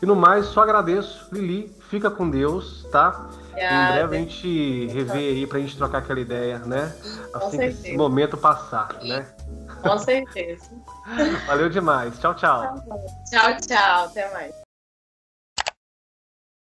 E 0.01 0.07
no 0.07 0.14
mais, 0.14 0.46
só 0.46 0.62
agradeço. 0.62 1.27
Lili, 1.33 1.75
fica 1.88 2.11
com 2.11 2.29
Deus, 2.29 2.87
tá? 2.92 3.29
Em 3.57 3.93
breve 3.93 4.17
a 4.17 4.19
gente 4.19 4.87
revê 4.87 5.19
aí 5.19 5.47
pra 5.47 5.59
gente 5.59 5.77
trocar 5.77 5.99
aquela 5.99 6.21
ideia, 6.21 6.59
né? 6.61 6.93
Assim 7.35 7.59
que 7.59 7.65
esse 7.65 7.97
momento 7.97 8.37
passar, 8.37 8.88
né? 9.03 9.27
Com 9.83 9.99
certeza. 9.99 10.71
Valeu 11.47 11.69
demais. 11.69 12.19
Tchau, 12.19 12.35
tchau. 12.35 12.75
Tchau, 13.31 13.57
tchau. 13.61 14.05
Até 14.07 14.33
mais. 14.33 14.62